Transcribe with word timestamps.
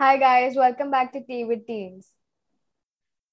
Hi, 0.00 0.16
guys, 0.16 0.56
welcome 0.56 0.90
back 0.90 1.12
to 1.12 1.20
Tea 1.22 1.44
with 1.44 1.66
Teens. 1.66 2.08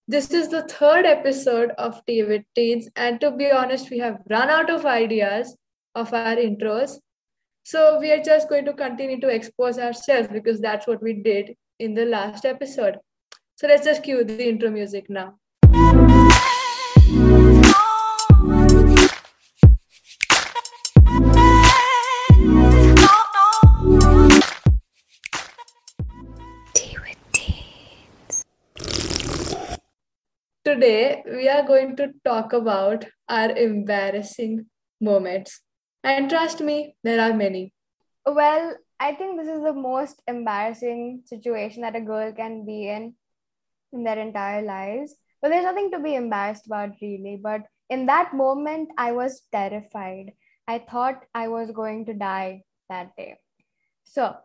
This 0.06 0.32
is 0.32 0.50
the 0.50 0.64
third 0.64 1.06
episode 1.06 1.72
of 1.78 2.06
Tea 2.06 2.24
with 2.24 2.42
Teens, 2.56 2.90
and 2.98 3.22
to 3.22 3.32
be 3.32 3.50
honest, 3.50 3.90
we 3.90 4.00
have 4.00 4.20
run 4.30 4.50
out 4.50 4.70
of 4.70 4.86
ideas 4.86 5.56
of 5.96 6.14
our 6.14 6.36
intros. 6.36 6.98
So 7.64 8.02
we 8.02 8.12
are 8.12 8.22
just 8.22 8.50
going 8.50 8.66
to 8.66 8.74
continue 8.74 9.18
to 9.22 9.30
expose 9.30 9.80
ourselves 9.80 10.28
because 10.28 10.60
that's 10.60 10.88
what 10.88 11.02
we 11.02 11.14
did 11.14 11.56
in 11.80 11.94
the 11.94 12.04
last 12.04 12.44
episode. 12.44 12.98
So 13.56 13.68
let's 13.68 13.86
just 13.86 14.04
cue 14.04 14.26
the 14.26 14.50
intro 14.50 14.70
music 14.70 15.10
now. 15.10 15.36
Today, 30.68 31.24
we 31.26 31.48
are 31.48 31.66
going 31.66 31.96
to 31.96 32.12
talk 32.26 32.52
about 32.52 33.06
our 33.30 33.52
embarrassing 33.52 34.66
moments. 35.00 35.62
And 36.04 36.30
trust 36.30 36.60
me, 36.60 36.94
there 37.06 37.22
are 37.22 37.34
many. 37.34 37.72
Well, 38.26 38.76
I 39.00 39.14
think 39.14 39.40
this 39.40 39.48
is 39.48 39.64
the 39.64 39.72
most 39.72 40.22
embarrassing 40.28 41.22
situation 41.24 41.84
that 41.84 41.96
a 41.96 42.02
girl 42.02 42.34
can 42.34 42.66
be 42.66 42.90
in 42.90 43.16
in 43.94 44.04
their 44.04 44.20
entire 44.20 44.62
lives. 44.62 45.16
But 45.42 45.52
there's 45.52 45.64
nothing 45.64 45.90
to 45.92 46.00
be 46.00 46.16
embarrassed 46.16 46.66
about, 46.66 46.96
really. 47.02 47.40
But 47.42 47.62
in 47.90 48.06
that 48.08 48.34
moment, 48.34 48.90
I 48.98 49.14
was 49.14 49.44
terrified. 49.54 50.34
I 50.68 50.80
thought 50.80 51.24
I 51.34 51.48
was 51.48 51.72
going 51.72 52.08
to 52.08 52.14
die 52.14 52.64
that 52.90 53.16
day. 53.16 53.38
So, 54.04 54.36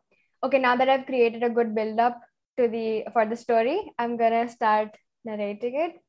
okay, 0.45 0.61
now 0.61 0.77
that 0.77 0.89
I've 0.89 1.07
created 1.07 1.43
a 1.43 1.51
good 1.51 1.75
build 1.75 1.99
up 1.99 2.21
to 2.59 2.69
the 2.69 3.07
for 3.13 3.27
the 3.27 3.35
story, 3.35 3.91
I'm 3.99 4.16
gonna 4.16 4.49
start 4.49 4.97
narrating 5.25 5.74
it. 5.74 6.02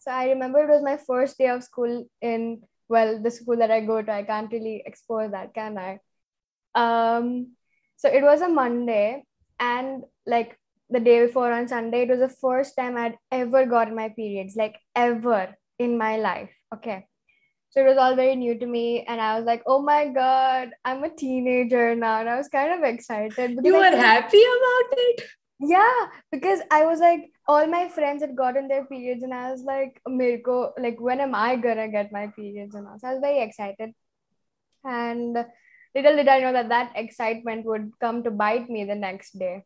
So 0.00 0.10
I 0.10 0.28
remember 0.30 0.60
it 0.60 0.68
was 0.68 0.82
my 0.82 0.96
first 0.96 1.38
day 1.38 1.48
of 1.48 1.64
school 1.64 2.06
in 2.20 2.62
well 2.88 3.20
the 3.22 3.30
school 3.30 3.56
that 3.56 3.70
I 3.70 3.80
go 3.80 4.00
to. 4.02 4.12
I 4.12 4.22
can't 4.22 4.52
really 4.52 4.82
expose 4.84 5.32
that, 5.32 5.54
can 5.54 5.78
I? 5.78 5.98
Um, 6.74 7.52
so 7.96 8.08
it 8.08 8.22
was 8.22 8.40
a 8.40 8.48
Monday, 8.48 9.24
and 9.58 10.04
like 10.26 10.58
the 10.90 11.00
day 11.00 11.26
before 11.26 11.52
on 11.52 11.68
Sunday, 11.68 12.02
it 12.02 12.08
was 12.08 12.20
the 12.20 12.36
first 12.40 12.76
time 12.76 12.96
I'd 12.96 13.18
ever 13.32 13.66
gotten 13.66 13.94
my 13.94 14.08
periods, 14.08 14.56
like 14.56 14.76
ever 14.94 15.54
in 15.78 15.98
my 15.98 16.16
life. 16.16 16.50
Okay. 16.74 17.06
So 17.70 17.80
it 17.80 17.86
was 17.86 17.98
all 17.98 18.16
very 18.16 18.34
new 18.34 18.58
to 18.58 18.66
me, 18.66 19.04
and 19.04 19.20
I 19.20 19.36
was 19.36 19.44
like, 19.44 19.62
"Oh 19.66 19.82
my 19.82 20.08
god, 20.08 20.70
I'm 20.84 21.04
a 21.04 21.10
teenager 21.10 21.94
now," 21.94 22.20
and 22.20 22.28
I 22.28 22.36
was 22.36 22.48
kind 22.48 22.72
of 22.72 22.82
excited. 22.82 23.58
You 23.62 23.74
were 23.74 23.96
happy 23.96 24.42
about 24.42 24.98
it? 24.98 25.20
Yeah, 25.60 26.06
because 26.30 26.60
I 26.70 26.84
was 26.86 27.00
like, 27.00 27.32
all 27.48 27.66
my 27.66 27.88
friends 27.88 28.22
had 28.22 28.36
gotten 28.36 28.68
their 28.68 28.84
periods, 28.84 29.22
and 29.24 29.34
I 29.34 29.50
was 29.50 29.62
like, 29.62 30.00
Mirko, 30.06 30.72
like, 30.78 31.00
when 31.00 31.20
am 31.20 31.34
I 31.34 31.56
gonna 31.56 31.88
get 31.88 32.12
my 32.12 32.28
periods? 32.28 32.74
And 32.74 32.86
all. 32.86 32.98
so 32.98 33.08
I 33.08 33.12
was 33.12 33.20
very 33.20 33.40
excited. 33.40 33.92
And 34.84 35.36
little 35.94 36.16
did 36.16 36.28
I 36.28 36.40
know 36.40 36.52
that 36.52 36.68
that 36.68 36.92
excitement 36.94 37.66
would 37.66 37.92
come 38.00 38.22
to 38.24 38.30
bite 38.30 38.70
me 38.70 38.84
the 38.84 38.94
next 38.94 39.38
day. 39.38 39.64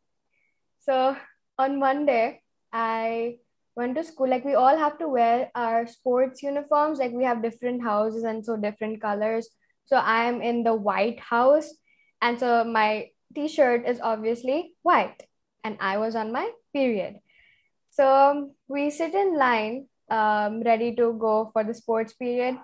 So 0.80 1.16
on 1.58 1.78
Monday, 1.78 2.42
I 2.72 3.38
went 3.76 3.96
to 3.96 4.04
school. 4.04 4.28
Like, 4.28 4.44
we 4.44 4.54
all 4.54 4.76
have 4.76 4.98
to 4.98 5.08
wear 5.08 5.50
our 5.54 5.86
sports 5.86 6.42
uniforms. 6.42 6.98
Like, 6.98 7.12
we 7.12 7.24
have 7.24 7.42
different 7.42 7.82
houses 7.82 8.24
and 8.24 8.44
so 8.44 8.56
different 8.56 9.02
colors. 9.02 9.48
So 9.84 9.96
I 9.96 10.24
am 10.24 10.40
in 10.40 10.64
the 10.64 10.74
white 10.74 11.20
house, 11.20 11.74
and 12.22 12.38
so 12.38 12.64
my 12.64 13.10
t 13.34 13.48
shirt 13.48 13.86
is 13.86 14.00
obviously 14.00 14.74
white 14.82 15.22
and 15.64 15.76
I 15.80 15.98
was 15.98 16.16
on 16.16 16.32
my 16.32 16.50
period. 16.72 17.20
So 17.90 18.06
um, 18.06 18.52
we 18.68 18.90
sit 18.90 19.14
in 19.14 19.36
line, 19.36 19.86
um, 20.10 20.62
ready 20.62 20.94
to 20.96 21.12
go 21.12 21.50
for 21.52 21.64
the 21.64 21.74
sports 21.74 22.12
period. 22.14 22.56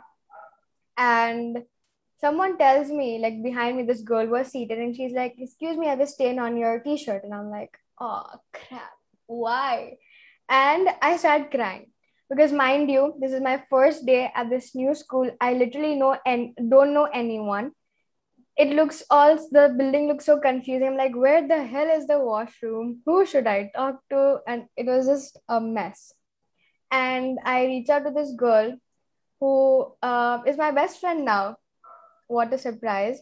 And 0.96 1.64
someone 2.20 2.58
tells 2.58 2.88
me, 2.88 3.18
like 3.18 3.42
behind 3.42 3.76
me, 3.76 3.84
this 3.84 4.02
girl 4.02 4.26
was 4.26 4.48
seated 4.48 4.78
and 4.78 4.96
she's 4.96 5.12
like, 5.12 5.34
Excuse 5.38 5.76
me, 5.76 5.86
I 5.86 5.90
have 5.90 6.00
a 6.00 6.06
stain 6.06 6.38
on 6.38 6.56
your 6.56 6.80
t 6.80 6.96
shirt. 6.96 7.24
And 7.24 7.34
I'm 7.34 7.50
like, 7.50 7.78
Oh, 8.00 8.24
crap. 8.52 8.92
Why? 9.26 9.98
And 10.48 10.88
I 11.02 11.18
start 11.18 11.50
crying 11.50 11.90
because 12.30 12.52
mind 12.52 12.90
you 12.90 13.14
this 13.20 13.32
is 13.32 13.40
my 13.40 13.62
first 13.70 14.04
day 14.04 14.30
at 14.34 14.50
this 14.50 14.74
new 14.74 14.94
school 14.94 15.30
i 15.40 15.52
literally 15.54 15.94
know 15.94 16.16
and 16.26 16.54
don't 16.68 16.92
know 16.92 17.08
anyone 17.12 17.72
it 18.58 18.70
looks 18.74 19.04
all 19.08 19.36
the 19.52 19.72
building 19.78 20.08
looks 20.08 20.26
so 20.26 20.40
confusing. 20.40 20.88
I'm 20.88 20.96
like, 20.96 21.14
where 21.14 21.46
the 21.46 21.64
hell 21.64 21.88
is 21.88 22.08
the 22.08 22.18
washroom? 22.18 23.00
Who 23.06 23.24
should 23.24 23.46
I 23.46 23.70
talk 23.74 24.00
to? 24.10 24.40
And 24.48 24.64
it 24.76 24.86
was 24.86 25.06
just 25.06 25.38
a 25.48 25.60
mess. 25.60 26.12
And 26.90 27.38
I 27.44 27.66
reach 27.66 27.88
out 27.88 28.04
to 28.04 28.10
this 28.10 28.32
girl 28.32 28.76
who 29.38 29.94
uh, 30.02 30.40
is 30.44 30.56
my 30.56 30.72
best 30.72 30.98
friend 31.00 31.24
now. 31.24 31.56
What 32.26 32.52
a 32.52 32.58
surprise. 32.58 33.20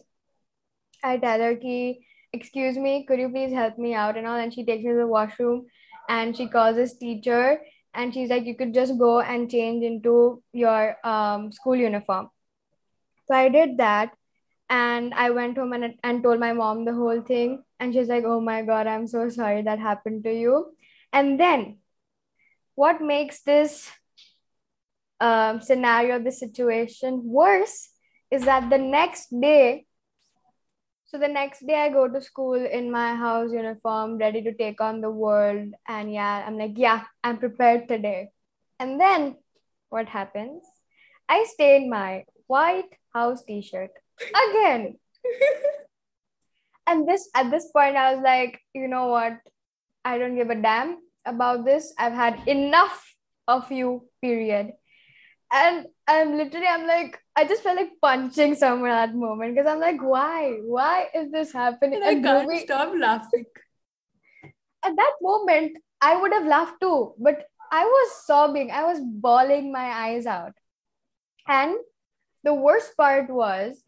I 1.03 1.17
tell 1.17 1.39
her, 1.39 1.55
ki, 1.55 2.03
excuse 2.33 2.75
me, 2.75 3.05
could 3.07 3.19
you 3.19 3.29
please 3.29 3.53
help 3.53 3.77
me 3.77 3.93
out 3.93 4.17
and 4.17 4.25
all? 4.25 4.39
And 4.39 4.51
she 4.51 4.65
takes 4.65 4.83
me 4.83 4.89
to 4.89 4.97
the 4.97 5.07
washroom 5.07 5.67
and 6.09 6.35
she 6.35 6.47
calls 6.47 6.77
this 6.77 6.97
teacher 6.97 7.59
and 7.93 8.11
she's 8.11 8.31
like, 8.31 8.45
you 8.45 8.55
could 8.55 8.73
just 8.73 8.97
go 8.97 9.19
and 9.19 9.51
change 9.51 9.83
into 9.83 10.41
your 10.51 10.95
um, 11.05 11.51
school 11.51 11.75
uniform. 11.75 12.29
So 13.27 13.35
I 13.35 13.49
did 13.49 13.77
that 13.77 14.13
and 14.69 15.13
i 15.13 15.29
went 15.29 15.57
home 15.57 15.73
and, 15.73 15.95
and 16.03 16.23
told 16.23 16.39
my 16.39 16.53
mom 16.53 16.85
the 16.85 16.93
whole 16.93 17.21
thing. 17.21 17.63
And 17.79 17.93
she's 17.93 18.07
like 18.07 18.23
oh 18.25 18.41
my 18.41 18.63
god 18.63 18.87
i'm 18.87 19.07
so 19.07 19.29
sorry 19.29 19.61
that 19.63 19.79
happened 19.79 20.23
to 20.23 20.33
you. 20.33 20.73
And 21.13 21.39
then 21.39 21.77
what 22.75 23.01
makes 23.01 23.41
this 23.41 23.89
um, 25.19 25.61
scenario 25.61 26.19
this 26.19 26.39
situation 26.39 27.21
worse 27.23 27.89
is 28.29 28.45
that 28.45 28.69
the 28.69 28.77
next 28.77 29.29
day 29.41 29.85
so 31.05 31.17
the 31.17 31.27
next 31.27 31.65
day 31.65 31.75
i 31.75 31.89
go 31.89 32.07
to 32.07 32.21
school 32.21 32.53
in 32.53 32.91
my 32.91 33.15
house 33.15 33.51
uniform 33.51 34.17
ready 34.17 34.41
to 34.41 34.53
take 34.53 34.81
on 34.81 35.01
the 35.01 35.09
world. 35.09 35.73
And 35.87 36.13
yeah 36.13 36.43
i'm 36.45 36.57
like 36.57 36.73
yeah 36.75 37.03
i'm 37.23 37.37
prepared 37.37 37.87
today. 37.87 38.29
And 38.79 38.99
then 38.99 39.37
what 39.89 40.07
happens? 40.07 40.63
I 41.29 41.45
stay 41.45 41.77
in 41.77 41.89
my 41.89 42.25
white 42.47 42.93
house 43.13 43.43
t-shirt 43.43 43.91
again. 44.21 44.95
and 46.87 47.07
this 47.07 47.29
at 47.35 47.51
this 47.51 47.69
point, 47.71 47.95
I 47.95 48.13
was 48.13 48.23
like, 48.23 48.59
you 48.73 48.87
know 48.87 49.07
what? 49.07 49.37
I 50.05 50.17
don't 50.17 50.35
give 50.35 50.49
a 50.49 50.55
damn 50.55 50.97
about 51.25 51.65
this. 51.65 51.93
I've 51.97 52.13
had 52.13 52.47
enough 52.47 53.13
of 53.47 53.71
you, 53.71 54.07
period. 54.21 54.71
And 55.51 55.87
I'm 56.07 56.35
literally, 56.35 56.67
I'm 56.67 56.87
like, 56.87 57.19
I 57.35 57.45
just 57.45 57.63
felt 57.63 57.77
like 57.77 57.91
punching 58.01 58.55
someone 58.55 58.89
at 58.89 59.07
that 59.07 59.15
moment 59.15 59.55
because 59.55 59.69
I'm 59.69 59.79
like, 59.79 60.01
why? 60.01 60.57
Why 60.61 61.07
is 61.13 61.31
this 61.31 61.53
happening? 61.53 62.01
And 62.03 62.25
I 62.27 62.45
can't 62.45 62.59
stop 62.61 62.93
laughing. 62.97 63.45
At 64.83 64.95
that 64.95 65.13
moment, 65.21 65.77
I 66.01 66.19
would 66.19 66.33
have 66.33 66.45
laughed 66.45 66.81
too, 66.81 67.13
but 67.17 67.45
I 67.71 67.83
was 67.83 68.25
sobbing. 68.25 68.71
I 68.71 68.83
was 68.83 68.99
bawling 69.01 69.71
my 69.71 69.85
eyes 69.85 70.25
out. 70.25 70.53
And 71.47 71.75
the 72.43 72.53
worst 72.53 72.95
part 72.97 73.29
was 73.29 73.81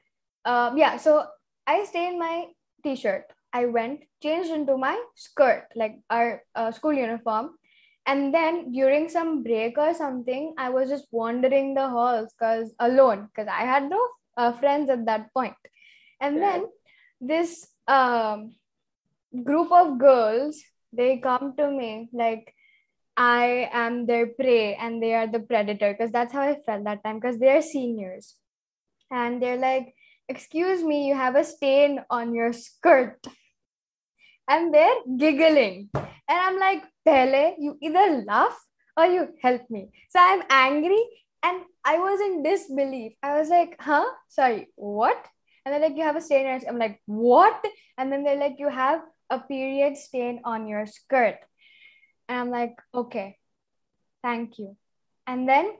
um, 0.45 0.77
yeah, 0.77 0.97
so 0.97 1.25
I 1.67 1.85
stay 1.85 2.07
in 2.07 2.19
my 2.19 2.47
t-shirt. 2.83 3.25
I 3.51 3.65
went, 3.65 4.01
changed 4.21 4.51
into 4.51 4.77
my 4.77 4.99
skirt, 5.15 5.67
like 5.75 5.99
our 6.09 6.43
uh, 6.55 6.71
school 6.71 6.93
uniform. 6.93 7.51
And 8.05 8.33
then 8.33 8.71
during 8.71 9.09
some 9.09 9.43
break 9.43 9.77
or 9.77 9.93
something, 9.93 10.53
I 10.57 10.69
was 10.69 10.89
just 10.89 11.05
wandering 11.11 11.73
the 11.73 11.89
halls 11.89 12.33
because 12.33 12.73
alone, 12.79 13.27
because 13.27 13.47
I 13.47 13.65
had 13.65 13.89
no 13.89 14.01
uh, 14.37 14.53
friends 14.53 14.89
at 14.89 15.05
that 15.05 15.33
point. 15.33 15.55
And 16.21 16.37
yeah. 16.37 16.41
then 16.41 16.65
this 17.21 17.67
um, 17.87 18.55
group 19.43 19.71
of 19.71 19.99
girls, 19.99 20.61
they 20.93 21.17
come 21.17 21.53
to 21.57 21.69
me 21.69 22.09
like, 22.13 22.53
I 23.17 23.69
am 23.73 24.05
their 24.05 24.27
prey 24.27 24.75
and 24.75 25.03
they 25.03 25.13
are 25.13 25.27
the 25.27 25.41
predator 25.41 25.91
because 25.91 26.11
that's 26.11 26.31
how 26.31 26.41
I 26.41 26.55
felt 26.65 26.85
that 26.85 27.03
time 27.03 27.19
because 27.19 27.37
they're 27.37 27.61
seniors. 27.61 28.35
And 29.11 29.41
they're 29.41 29.57
like, 29.57 29.93
Excuse 30.29 30.83
me, 30.83 31.07
you 31.07 31.15
have 31.15 31.35
a 31.35 31.43
stain 31.43 32.05
on 32.09 32.35
your 32.35 32.53
skirt. 32.53 33.17
And 34.47 34.73
they're 34.73 35.01
giggling. 35.17 35.89
And 35.93 36.07
I'm 36.29 36.59
like, 36.59 36.83
Pele, 37.03 37.55
you 37.57 37.77
either 37.81 38.23
laugh 38.25 38.57
or 38.95 39.05
you 39.05 39.29
help 39.41 39.61
me. 39.69 39.89
So 40.09 40.19
I'm 40.19 40.43
angry 40.49 41.01
and 41.41 41.63
I 41.83 41.97
was 41.97 42.21
in 42.21 42.43
disbelief. 42.43 43.13
I 43.23 43.39
was 43.39 43.49
like, 43.49 43.75
huh? 43.79 44.05
Sorry, 44.29 44.69
what? 44.75 45.17
And 45.65 45.73
they're 45.73 45.89
like, 45.89 45.97
you 45.97 46.03
have 46.03 46.15
a 46.15 46.21
stain 46.21 46.45
on 46.45 46.61
I'm 46.67 46.77
like, 46.77 47.01
what? 47.05 47.65
And 47.97 48.11
then 48.11 48.23
they're 48.23 48.39
like, 48.39 48.55
you 48.59 48.69
have 48.69 49.01
a 49.29 49.39
period 49.39 49.97
stain 49.97 50.41
on 50.43 50.67
your 50.67 50.85
skirt. 50.85 51.37
And 52.27 52.37
I'm 52.37 52.51
like, 52.51 52.75
okay, 52.93 53.37
thank 54.21 54.59
you. 54.59 54.77
And 55.25 55.49
then 55.49 55.73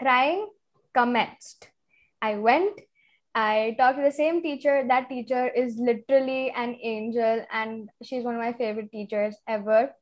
crying 0.00 0.48
commenced. 0.94 1.68
I 2.20 2.36
went 2.36 2.80
I 3.36 3.76
talked 3.78 3.98
to 3.98 4.02
the 4.02 4.10
same 4.10 4.42
teacher. 4.42 4.82
That 4.88 5.10
teacher 5.10 5.46
is 5.46 5.76
literally 5.76 6.50
an 6.56 6.78
angel, 6.82 7.44
and 7.52 7.90
she's 8.02 8.24
one 8.24 8.34
of 8.34 8.40
my 8.40 8.54
favorite 8.54 8.90
teachers 8.90 9.36
ever. 9.46 9.92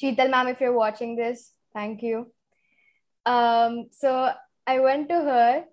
Sheetal 0.00 0.28
ma'am, 0.28 0.48
if 0.48 0.60
you're 0.60 0.76
watching 0.76 1.16
this, 1.16 1.52
thank 1.72 2.02
you. 2.02 2.30
Um, 3.24 3.88
so 3.90 4.32
I 4.66 4.80
went 4.80 5.08
to 5.08 5.14
her, 5.14 5.64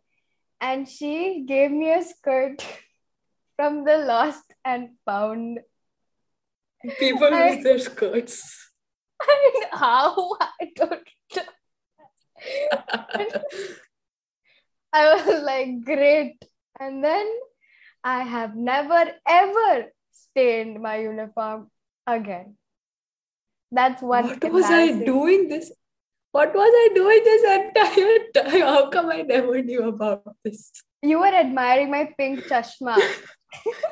and 0.61 0.87
she 0.87 1.43
gave 1.45 1.69
me 1.69 1.91
a 1.91 2.01
skirt 2.01 2.65
from 3.57 3.83
the 3.83 3.97
Lost 3.97 4.53
and 4.63 4.91
Found. 5.05 5.59
People 6.97 7.27
I- 7.33 7.55
lose 7.55 7.63
their 7.63 7.79
skirts. 7.79 8.69
And 9.21 9.79
how? 9.79 10.35
I 10.41 10.71
don't 10.75 11.07
know. 11.35 13.27
I 14.93 15.13
was 15.13 15.43
like, 15.51 15.83
great. 15.83 16.43
And 16.79 17.03
then 17.03 17.27
I 18.03 18.23
have 18.23 18.55
never 18.55 19.11
ever 19.27 19.91
stained 20.11 20.81
my 20.81 20.97
uniform 20.97 21.69
again. 22.07 22.57
That's 23.71 24.01
one. 24.01 24.27
what 24.27 24.51
was 24.51 24.65
I 24.65 24.91
doing 24.91 25.47
this? 25.47 25.71
What 26.31 26.53
was 26.53 26.71
I 26.73 26.89
doing 26.93 27.21
this 27.23 27.43
entire 27.43 28.19
time? 28.35 28.61
How 28.61 28.89
come 28.89 29.09
I 29.09 29.21
never 29.21 29.61
knew 29.61 29.88
about 29.88 30.35
this? 30.43 30.71
You 31.01 31.19
were 31.19 31.33
admiring 31.33 31.91
my 31.91 32.13
pink 32.17 32.45
chashma. 32.45 32.97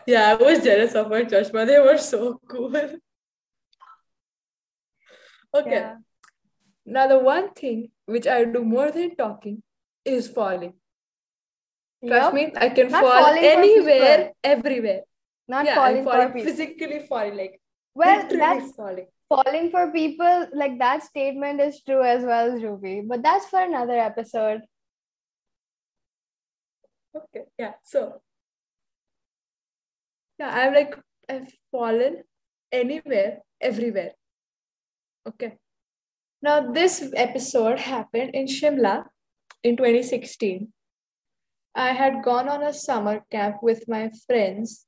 Yeah, 0.08 0.30
I 0.30 0.36
was 0.42 0.64
jealous 0.64 0.96
of 0.96 1.10
my 1.10 1.24
chashma. 1.24 1.68
They 1.68 1.80
were 1.80 1.98
so 1.98 2.40
cool. 2.50 2.74
Okay. 5.54 5.72
Yeah. 5.72 5.96
Now 6.86 7.08
the 7.08 7.20
one 7.20 7.52
thing 7.54 7.92
which 8.06 8.26
I 8.26 8.46
do 8.46 8.64
more 8.64 8.90
than 8.90 9.18
talking 9.18 9.62
is 10.06 10.30
falling. 10.30 10.79
Trust 12.06 12.26
Yup. 12.26 12.34
me, 12.34 12.52
I 12.56 12.70
can 12.70 12.90
Not 12.90 13.02
fall 13.04 13.34
anywhere, 13.36 14.32
everywhere. 14.44 15.02
Not 15.48 15.66
yeah, 15.66 15.76
falling 15.76 16.04
falling 16.04 16.28
for 16.28 16.34
people. 16.34 16.52
physically 16.52 17.00
falling, 17.08 17.36
like 17.36 17.62
Well, 17.94 18.28
that's 18.30 18.72
falling. 18.76 19.08
falling 19.28 19.70
for 19.72 19.92
people. 19.92 20.48
Like 20.54 20.80
that 20.80 21.04
statement 21.04 21.60
is 21.60 21.82
true 21.84 22.04
as 22.04 22.24
well, 22.24 22.52
Ruby. 22.52 23.02
But 23.06 23.22
that's 23.24 23.48
for 23.48 23.60
another 23.62 24.00
episode. 24.00 24.62
Okay, 27.16 27.46
yeah. 27.58 27.74
So 27.84 28.22
yeah, 30.40 30.52
I'm 30.54 30.74
like 30.74 30.96
I've 31.28 31.52
fallen 31.72 32.24
anywhere, 32.72 33.40
everywhere. 33.60 34.12
Okay. 35.28 35.58
Now 36.42 36.72
this 36.72 37.12
episode 37.16 37.80
happened 37.80 38.32
in 38.34 38.46
Shimla 38.46 39.06
in 39.64 39.76
2016. 39.76 40.72
I 41.80 41.94
had 41.94 42.24
gone 42.24 42.50
on 42.50 42.62
a 42.62 42.74
summer 42.74 43.24
camp 43.32 43.64
with 43.64 43.88
my 43.88 44.12
friends 44.28 44.86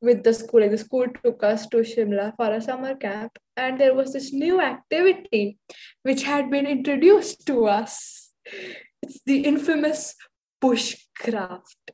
with 0.00 0.22
the 0.22 0.32
school. 0.32 0.68
The 0.70 0.78
school 0.78 1.06
took 1.24 1.42
us 1.42 1.66
to 1.70 1.78
Shimla 1.78 2.34
for 2.36 2.52
a 2.52 2.60
summer 2.60 2.94
camp, 2.94 3.38
and 3.56 3.80
there 3.80 3.92
was 3.92 4.12
this 4.12 4.32
new 4.32 4.60
activity 4.60 5.58
which 6.04 6.22
had 6.22 6.48
been 6.48 6.64
introduced 6.64 7.44
to 7.48 7.66
us. 7.66 8.30
It's 9.02 9.18
the 9.26 9.40
infamous 9.40 10.14
bushcraft. 10.62 11.92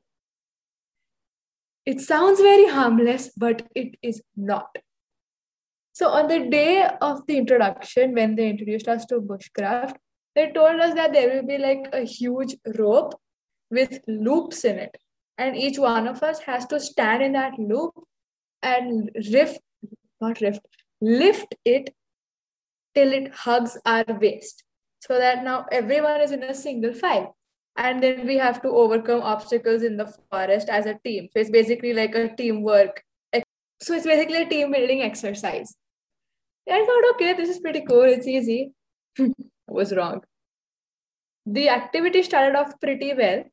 It 1.86 2.02
sounds 2.02 2.40
very 2.40 2.68
harmless, 2.68 3.30
but 3.34 3.66
it 3.74 3.96
is 4.02 4.22
not. 4.36 4.76
So, 5.94 6.08
on 6.08 6.28
the 6.28 6.50
day 6.50 6.86
of 7.00 7.26
the 7.26 7.38
introduction, 7.38 8.12
when 8.12 8.36
they 8.36 8.50
introduced 8.50 8.88
us 8.88 9.06
to 9.06 9.22
bushcraft, 9.22 9.96
they 10.34 10.50
told 10.52 10.80
us 10.80 10.94
that 10.94 11.14
there 11.14 11.34
will 11.34 11.46
be 11.46 11.56
like 11.56 11.88
a 11.94 12.02
huge 12.02 12.56
rope 12.78 13.14
with 13.70 14.00
loops 14.06 14.64
in 14.64 14.78
it. 14.78 14.96
And 15.38 15.56
each 15.56 15.78
one 15.78 16.06
of 16.06 16.22
us 16.22 16.40
has 16.40 16.66
to 16.66 16.78
stand 16.78 17.22
in 17.22 17.32
that 17.32 17.58
loop 17.58 17.92
and 18.62 19.10
rift, 19.32 19.60
not 20.20 20.40
rift, 20.40 20.60
lift 21.00 21.54
it 21.64 21.94
till 22.94 23.12
it 23.12 23.34
hugs 23.34 23.76
our 23.84 24.04
waist. 24.08 24.62
So 25.00 25.18
that 25.18 25.44
now 25.44 25.66
everyone 25.72 26.20
is 26.20 26.32
in 26.32 26.42
a 26.42 26.54
single 26.54 26.94
file. 26.94 27.36
And 27.76 28.00
then 28.02 28.26
we 28.26 28.36
have 28.36 28.62
to 28.62 28.68
overcome 28.68 29.22
obstacles 29.22 29.82
in 29.82 29.96
the 29.96 30.12
forest 30.30 30.68
as 30.68 30.86
a 30.86 30.98
team. 31.04 31.28
So 31.32 31.40
it's 31.40 31.50
basically 31.50 31.92
like 31.92 32.14
a 32.14 32.34
teamwork 32.34 33.02
so 33.80 33.94
it's 33.94 34.06
basically 34.06 34.42
a 34.42 34.48
team 34.48 34.72
building 34.72 35.02
exercise. 35.02 35.74
I 36.70 36.84
thought 36.84 37.14
okay 37.14 37.34
this 37.34 37.48
is 37.48 37.58
pretty 37.60 37.82
cool. 37.82 38.04
It's 38.04 38.26
easy. 38.26 38.72
I 39.20 39.32
was 39.68 39.94
wrong. 39.94 40.22
The 41.46 41.68
activity 41.68 42.22
started 42.22 42.56
off 42.56 42.80
pretty 42.80 43.12
well 43.12 43.44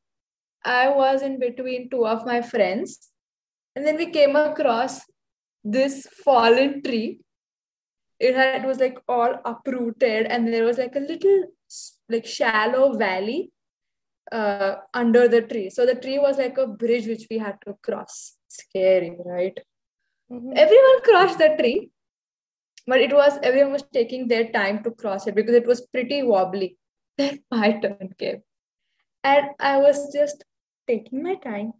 i 0.64 0.88
was 0.88 1.22
in 1.22 1.38
between 1.38 1.88
two 1.90 2.06
of 2.06 2.26
my 2.26 2.40
friends 2.42 3.10
and 3.74 3.86
then 3.86 3.96
we 3.96 4.06
came 4.10 4.36
across 4.36 5.00
this 5.64 6.06
fallen 6.24 6.82
tree 6.82 7.20
it 8.18 8.34
had 8.34 8.62
it 8.62 8.66
was 8.66 8.78
like 8.78 8.98
all 9.08 9.34
uprooted 9.44 10.26
and 10.26 10.52
there 10.52 10.64
was 10.64 10.78
like 10.78 10.94
a 10.96 11.00
little 11.00 11.44
like 12.08 12.26
shallow 12.26 12.96
valley 12.96 13.50
uh, 14.30 14.76
under 14.94 15.28
the 15.28 15.42
tree. 15.42 15.70
So 15.70 15.86
the 15.86 15.94
tree 15.94 16.18
was 16.18 16.38
like 16.38 16.58
a 16.58 16.66
bridge 16.66 17.06
which 17.06 17.26
we 17.30 17.38
had 17.38 17.56
to 17.66 17.74
cross. 17.82 18.36
Scary, 18.48 19.16
right? 19.24 19.58
Mhm. 20.30 20.52
Everyone 20.56 21.00
crossed 21.02 21.38
the 21.38 21.56
tree, 21.58 21.90
but 22.86 23.00
it 23.00 23.12
was 23.12 23.38
everyone 23.42 23.72
was 23.72 23.84
taking 23.92 24.28
their 24.28 24.50
time 24.52 24.82
to 24.84 24.90
cross 24.90 25.26
it 25.26 25.34
because 25.34 25.54
it 25.54 25.66
was 25.66 25.86
pretty 25.86 26.22
wobbly. 26.22 26.76
Then 27.18 27.40
my 27.50 27.72
turn 27.80 28.14
came, 28.18 28.42
and 29.22 29.50
I 29.60 29.78
was 29.78 30.12
just 30.12 30.44
taking 30.86 31.22
my 31.22 31.34
time, 31.36 31.72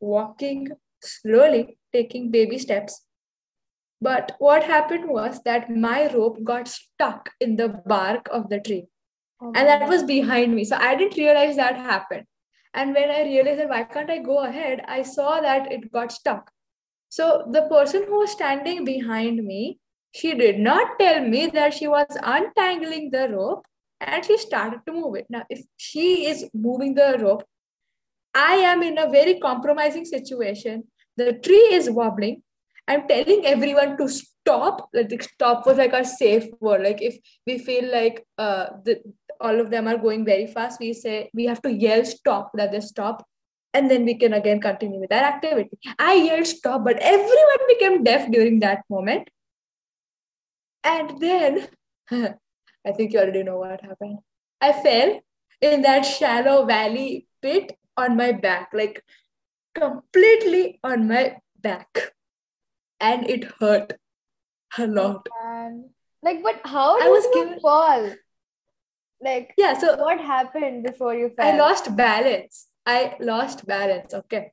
walking 0.00 0.68
slowly, 1.02 1.78
taking 1.92 2.30
baby 2.30 2.58
steps. 2.58 3.02
But 4.00 4.36
what 4.38 4.64
happened 4.64 5.08
was 5.08 5.40
that 5.44 5.70
my 5.70 6.12
rope 6.12 6.44
got 6.44 6.68
stuck 6.68 7.30
in 7.40 7.56
the 7.56 7.68
bark 7.68 8.28
of 8.30 8.50
the 8.50 8.60
tree 8.60 8.88
Oh 9.40 9.52
and 9.54 9.68
that 9.68 9.88
was 9.88 10.02
behind 10.02 10.54
me. 10.54 10.64
So 10.64 10.76
I 10.76 10.94
didn't 10.94 11.16
realize 11.18 11.56
that 11.56 11.76
happened. 11.76 12.24
And 12.72 12.94
when 12.94 13.10
I 13.10 13.22
realized 13.22 13.60
that 13.60 13.68
why 13.68 13.84
can't 13.84 14.10
I 14.10 14.18
go 14.18 14.44
ahead, 14.44 14.82
I 14.86 15.02
saw 15.02 15.40
that 15.40 15.70
it 15.70 15.92
got 15.92 16.12
stuck. 16.12 16.50
So 17.08 17.46
the 17.50 17.62
person 17.62 18.04
who 18.06 18.18
was 18.18 18.32
standing 18.32 18.84
behind 18.84 19.44
me, 19.44 19.78
she 20.14 20.34
did 20.34 20.58
not 20.58 20.98
tell 20.98 21.20
me 21.20 21.46
that 21.48 21.74
she 21.74 21.86
was 21.86 22.06
untangling 22.22 23.10
the 23.10 23.28
rope 23.28 23.64
and 24.00 24.24
she 24.24 24.38
started 24.38 24.80
to 24.86 24.92
move 24.92 25.16
it. 25.16 25.26
Now, 25.28 25.44
if 25.50 25.64
she 25.76 26.26
is 26.26 26.48
moving 26.54 26.94
the 26.94 27.18
rope, 27.20 27.44
I 28.36 28.56
am 28.70 28.82
in 28.82 28.98
a 28.98 29.08
very 29.08 29.40
compromising 29.40 30.04
situation. 30.04 30.84
The 31.16 31.32
tree 31.32 31.68
is 31.72 31.88
wobbling. 31.88 32.42
I'm 32.86 33.08
telling 33.08 33.46
everyone 33.46 33.96
to 33.96 34.08
stop. 34.08 34.90
Like 34.92 35.22
stop 35.22 35.66
was 35.66 35.78
like 35.78 35.94
our 35.94 36.04
safe 36.04 36.44
word. 36.60 36.82
Like 36.82 37.00
if 37.00 37.16
we 37.46 37.58
feel 37.58 37.90
like 37.90 38.26
uh, 38.36 38.66
the, 38.84 39.00
all 39.40 39.58
of 39.58 39.70
them 39.70 39.88
are 39.88 39.96
going 39.96 40.26
very 40.26 40.46
fast, 40.46 40.78
we 40.80 40.92
say 40.92 41.30
we 41.32 41.46
have 41.46 41.62
to 41.62 41.72
yell 41.72 42.04
stop 42.04 42.50
that 42.54 42.72
they 42.72 42.80
stop, 42.80 43.26
and 43.72 43.90
then 43.90 44.04
we 44.04 44.14
can 44.14 44.34
again 44.34 44.60
continue 44.60 45.00
with 45.00 45.10
that 45.10 45.24
activity. 45.24 45.78
I 45.98 46.14
yelled 46.14 46.46
stop, 46.46 46.84
but 46.84 46.98
everyone 47.00 47.66
became 47.68 48.04
deaf 48.04 48.30
during 48.30 48.60
that 48.60 48.82
moment. 48.90 49.30
And 50.84 51.18
then 51.20 51.68
I 52.10 52.92
think 52.92 53.14
you 53.14 53.18
already 53.18 53.42
know 53.44 53.58
what 53.58 53.80
happened. 53.80 54.18
I 54.60 54.72
fell 54.74 55.20
in 55.62 55.82
that 55.82 56.02
shallow 56.02 56.66
valley 56.66 57.26
pit 57.40 57.72
on 57.96 58.16
my 58.16 58.32
back, 58.32 58.70
like 58.72 59.02
completely 59.74 60.78
on 60.82 61.08
my 61.08 61.36
back. 61.60 62.12
And 63.00 63.28
it 63.28 63.44
hurt 63.60 63.92
a 64.78 64.86
lot. 64.86 65.28
Oh, 65.30 65.44
man. 65.44 65.90
Like, 66.22 66.42
but 66.42 66.60
how 66.64 66.96
I 66.98 67.02
did 67.04 67.10
was 67.10 67.24
you 67.24 67.34
given- 67.44 67.60
fall? 67.60 68.10
Like, 69.20 69.54
Yeah, 69.56 69.78
so 69.78 69.96
what 69.96 70.20
happened 70.20 70.84
before 70.84 71.14
you 71.14 71.30
fell? 71.30 71.46
I 71.46 71.56
lost 71.56 71.94
balance. 71.96 72.68
I 72.84 73.16
lost 73.20 73.66
balance. 73.66 74.12
Okay. 74.14 74.52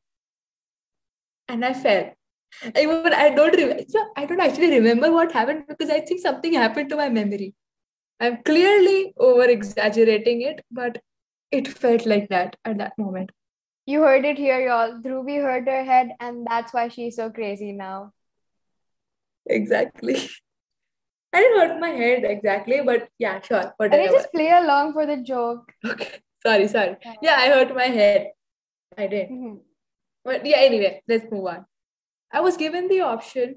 And 1.48 1.66
I 1.66 1.74
fell. 1.74 2.12
Even 2.78 3.14
I 3.14 3.30
don't 3.30 3.56
remember. 3.56 3.84
I 4.16 4.26
don't 4.26 4.40
actually 4.40 4.70
remember 4.72 5.12
what 5.12 5.32
happened 5.32 5.66
because 5.68 5.90
I 5.90 6.00
think 6.00 6.22
something 6.22 6.54
happened 6.54 6.90
to 6.90 6.96
my 6.96 7.10
memory. 7.10 7.54
I'm 8.20 8.42
clearly 8.44 9.14
over 9.18 9.44
exaggerating 9.44 10.42
it, 10.44 10.64
but 10.72 11.02
it 11.54 11.68
felt 11.68 12.06
like 12.06 12.30
that 12.30 12.56
at 12.66 12.80
that 12.80 12.98
moment. 12.98 13.32
You 13.86 14.02
heard 14.02 14.26
it 14.26 14.38
here, 14.38 14.60
y'all. 14.66 14.94
Dhruvi 15.02 15.42
hurt 15.42 15.68
her 15.68 15.84
head, 15.84 16.12
and 16.20 16.48
that's 16.50 16.74
why 16.74 16.88
she's 16.88 17.18
so 17.18 17.30
crazy 17.30 17.72
now. 17.72 18.12
Exactly. 19.46 20.16
I 21.34 21.42
didn't 21.42 21.60
hurt 21.60 21.80
my 21.80 21.90
head 21.90 22.24
exactly, 22.24 22.82
but 22.86 23.08
yeah, 23.18 23.40
sure, 23.42 23.62
Can 23.62 23.74
whatever. 23.78 24.04
you 24.04 24.12
just 24.12 24.32
play 24.32 24.52
along 24.52 24.94
for 24.94 25.06
the 25.06 25.18
joke? 25.18 25.72
Okay, 25.86 26.20
sorry, 26.46 26.68
sorry. 26.68 26.98
Yeah, 27.22 27.36
I 27.38 27.48
hurt 27.50 27.76
my 27.76 27.90
head. 28.00 28.28
I 28.98 29.08
did. 29.08 29.30
Mhm. 29.30 29.60
But 30.24 30.46
yeah, 30.46 30.58
anyway, 30.58 31.02
let's 31.08 31.26
move 31.32 31.48
on. 31.48 31.66
I 32.32 32.42
was 32.42 32.56
given 32.58 32.88
the 32.88 33.02
option 33.02 33.56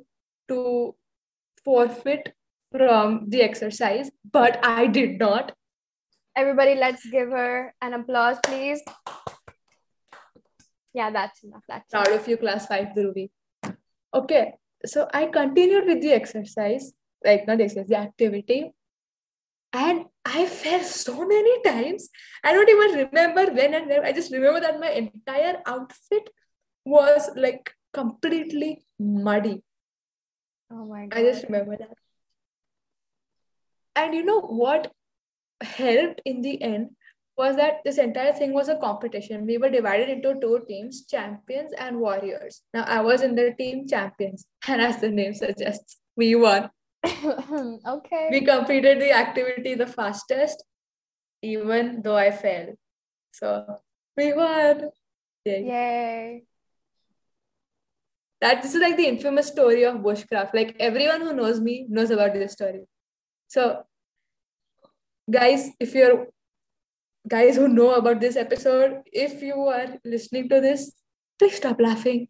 to 0.48 0.94
forfeit 1.64 2.32
from 2.72 3.28
the 3.28 3.42
exercise, 3.42 4.10
but 4.38 4.58
I 4.64 4.86
did 4.86 5.18
not. 5.18 5.52
Everybody, 6.36 6.74
let's 6.74 7.04
give 7.08 7.30
her 7.30 7.74
an 7.80 7.94
applause, 7.94 8.36
please. 8.44 8.82
Yeah, 10.92 11.10
that's 11.10 11.42
enough. 11.42 11.62
That's 11.66 11.90
Proud 11.90 12.08
enough. 12.08 12.20
of 12.20 12.28
you, 12.28 12.36
class 12.36 12.66
five, 12.66 12.88
Dhruvi. 12.88 13.30
Okay, 14.12 14.54
so 14.84 15.08
I 15.12 15.26
continued 15.26 15.86
with 15.86 16.02
the 16.02 16.12
exercise, 16.12 16.92
like 17.24 17.46
not 17.46 17.58
the 17.58 17.64
exercise, 17.64 17.88
the 17.88 17.98
activity. 17.98 18.72
And 19.72 20.06
I 20.24 20.46
fell 20.46 20.82
so 20.82 21.26
many 21.26 21.62
times. 21.62 22.08
I 22.44 22.52
don't 22.52 22.68
even 22.68 23.06
remember 23.06 23.52
when 23.52 23.74
and 23.74 23.86
where. 23.88 24.04
I 24.04 24.12
just 24.12 24.32
remember 24.32 24.60
that 24.60 24.78
my 24.80 24.90
entire 24.90 25.60
outfit 25.66 26.28
was 26.84 27.30
like 27.34 27.72
completely 27.92 28.84
muddy. 28.98 29.62
Oh 30.70 30.84
my 30.86 31.06
god. 31.06 31.18
I 31.18 31.22
just 31.22 31.44
remember 31.44 31.76
that. 31.78 31.96
And 33.94 34.14
you 34.14 34.24
know 34.24 34.40
what 34.40 34.92
helped 35.60 36.20
in 36.24 36.42
the 36.42 36.60
end 36.62 36.90
was 37.36 37.56
that 37.56 37.82
this 37.84 37.98
entire 37.98 38.32
thing 38.32 38.52
was 38.52 38.68
a 38.68 38.76
competition. 38.76 39.46
We 39.46 39.58
were 39.58 39.68
divided 39.68 40.08
into 40.08 40.40
two 40.40 40.64
teams, 40.66 41.04
champions 41.06 41.72
and 41.76 42.00
warriors. 42.00 42.62
Now 42.72 42.84
I 42.84 43.00
was 43.00 43.22
in 43.22 43.34
the 43.34 43.54
team 43.58 43.86
champions, 43.86 44.46
and 44.66 44.80
as 44.88 45.00
the 45.00 45.10
name 45.10 45.34
suggests, 45.34 45.98
we 46.16 46.34
won. 46.34 46.70
okay. 47.04 48.28
We 48.30 48.44
completed 48.44 49.00
the 49.00 49.12
activity 49.12 49.74
the 49.74 49.86
fastest, 49.86 50.64
even 51.42 52.02
though 52.02 52.16
I 52.16 52.30
failed. 52.30 52.76
So 53.32 53.80
we 54.16 54.32
won. 54.32 54.90
Yay. 55.44 55.64
Yay. 55.64 56.44
That 58.40 58.62
this 58.62 58.74
is 58.74 58.80
like 58.80 58.96
the 58.96 59.06
infamous 59.06 59.48
story 59.48 59.84
of 59.84 59.96
bushcraft. 59.96 60.54
Like 60.54 60.76
everyone 60.80 61.20
who 61.20 61.32
knows 61.34 61.60
me 61.60 61.86
knows 61.88 62.10
about 62.10 62.32
this 62.32 62.52
story. 62.52 62.86
So, 63.48 63.84
guys, 65.30 65.70
if 65.80 65.94
you're 65.94 66.26
guys 67.28 67.56
who 67.56 67.68
know 67.68 67.94
about 67.94 68.20
this 68.20 68.36
episode, 68.36 69.02
if 69.12 69.42
you 69.42 69.54
are 69.54 69.98
listening 70.04 70.48
to 70.48 70.60
this, 70.60 70.92
please 71.38 71.56
stop 71.56 71.80
laughing. 71.80 72.28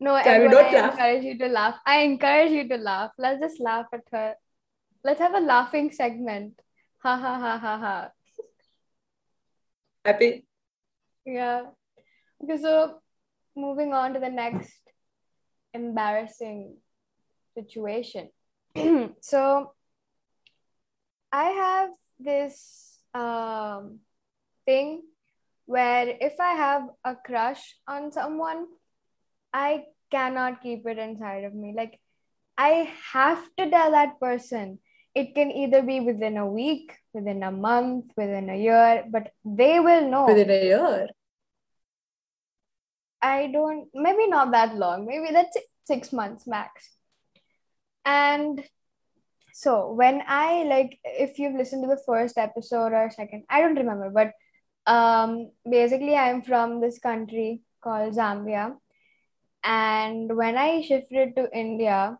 No, 0.00 0.14
we 0.14 0.20
not 0.48 0.66
I 0.66 0.72
laugh? 0.72 0.92
encourage 0.92 1.24
you 1.24 1.38
to 1.38 1.48
laugh. 1.48 1.76
I 1.86 2.02
encourage 2.02 2.50
you 2.50 2.68
to 2.68 2.76
laugh. 2.76 3.10
Let's 3.18 3.40
just 3.40 3.60
laugh 3.60 3.86
at 3.92 4.02
her. 4.12 4.34
Let's 5.02 5.20
have 5.20 5.34
a 5.34 5.40
laughing 5.40 5.92
segment. 5.92 6.60
Ha 7.02 7.16
ha 7.16 7.38
ha 7.38 7.58
ha 7.58 7.78
ha. 7.78 8.10
Happy? 10.04 10.46
Yeah. 11.24 11.66
Okay, 12.42 12.60
so 12.60 13.00
moving 13.56 13.92
on 13.92 14.14
to 14.14 14.20
the 14.20 14.30
next 14.30 14.80
embarrassing 15.72 16.76
situation. 17.56 18.30
so 19.20 19.73
I 21.34 21.50
have 21.50 21.90
this 22.20 22.54
um 23.12 23.98
thing 24.66 25.02
where 25.66 26.06
if 26.20 26.38
I 26.38 26.52
have 26.54 26.82
a 27.04 27.16
crush 27.16 27.62
on 27.88 28.12
someone, 28.12 28.66
I 29.52 29.86
cannot 30.10 30.62
keep 30.62 30.86
it 30.86 30.98
inside 30.98 31.42
of 31.42 31.54
me. 31.54 31.74
Like 31.76 31.98
I 32.56 32.92
have 33.12 33.42
to 33.58 33.68
tell 33.68 33.90
that 33.90 34.20
person. 34.20 34.78
It 35.14 35.34
can 35.34 35.50
either 35.50 35.82
be 35.82 35.98
within 36.00 36.36
a 36.36 36.46
week, 36.46 36.92
within 37.12 37.42
a 37.42 37.50
month, 37.50 38.06
within 38.16 38.50
a 38.50 38.56
year, 38.56 39.04
but 39.10 39.30
they 39.44 39.80
will 39.80 40.08
know. 40.10 40.26
Within 40.26 40.50
a 40.50 40.64
year. 40.64 41.08
I 43.22 43.46
don't, 43.46 43.88
maybe 43.94 44.26
not 44.26 44.50
that 44.52 44.74
long, 44.74 45.06
maybe 45.06 45.32
that's 45.32 45.56
six 45.84 46.12
months 46.12 46.46
max. 46.46 46.90
And 48.04 48.62
so 49.56 49.92
when 49.92 50.20
I 50.26 50.64
like, 50.64 50.98
if 51.04 51.38
you've 51.38 51.54
listened 51.54 51.84
to 51.84 51.88
the 51.88 52.02
first 52.04 52.36
episode 52.38 52.92
or 52.92 53.08
second, 53.14 53.44
I 53.48 53.60
don't 53.60 53.76
remember, 53.76 54.10
but 54.10 54.32
um, 54.84 55.52
basically, 55.64 56.16
I'm 56.16 56.42
from 56.42 56.80
this 56.80 56.98
country 56.98 57.62
called 57.80 58.14
Zambia. 58.14 58.74
And 59.62 60.36
when 60.36 60.56
I 60.56 60.82
shifted 60.82 61.36
to 61.36 61.48
India, 61.56 62.18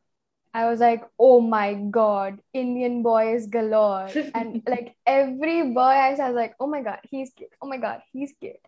I 0.54 0.70
was 0.70 0.78
like, 0.78 1.02
oh 1.18 1.40
my 1.40 1.74
God, 1.74 2.38
Indian 2.52 3.02
boys 3.02 3.48
galore. 3.48 4.08
and 4.34 4.62
like 4.68 4.94
every 5.04 5.74
boy 5.74 5.80
I 5.80 6.14
saw, 6.14 6.26
I 6.26 6.28
was 6.28 6.36
like, 6.36 6.54
oh 6.60 6.68
my 6.68 6.82
God, 6.82 7.00
he's 7.10 7.32
cute. 7.36 7.50
Oh 7.60 7.66
my 7.66 7.78
God, 7.78 8.00
he's 8.12 8.32
cute. 8.40 8.62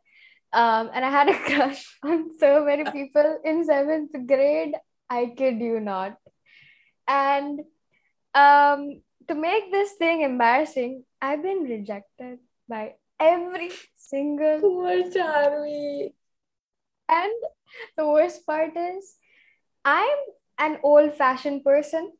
Um, 0.53 0.91
and 0.93 1.05
I 1.05 1.11
had 1.11 1.29
a 1.29 1.39
crush 1.47 1.87
on 2.03 2.37
so 2.37 2.65
many 2.65 2.83
people 2.91 3.39
in 3.45 3.65
seventh 3.65 4.11
grade. 4.27 4.75
I 5.09 5.27
kid 5.37 5.61
you 5.61 5.79
not. 5.79 6.17
And 7.07 7.61
um, 8.37 9.01
to 9.29 9.35
make 9.35 9.73
this 9.73 9.93
thing 9.93 10.21
embarrassing, 10.23 11.05
I've 11.21 11.43
been 11.43 11.63
rejected 11.63 12.39
by 12.69 12.95
every 13.19 13.71
single. 13.97 14.61
Poor 14.61 15.03
Charmy. 15.11 16.13
And 17.09 17.33
the 17.97 18.07
worst 18.07 18.47
part 18.47 18.77
is, 18.77 19.15
I'm 19.85 20.19
an 20.59 20.79
old 20.83 21.15
fashioned 21.15 21.65
person, 21.65 22.13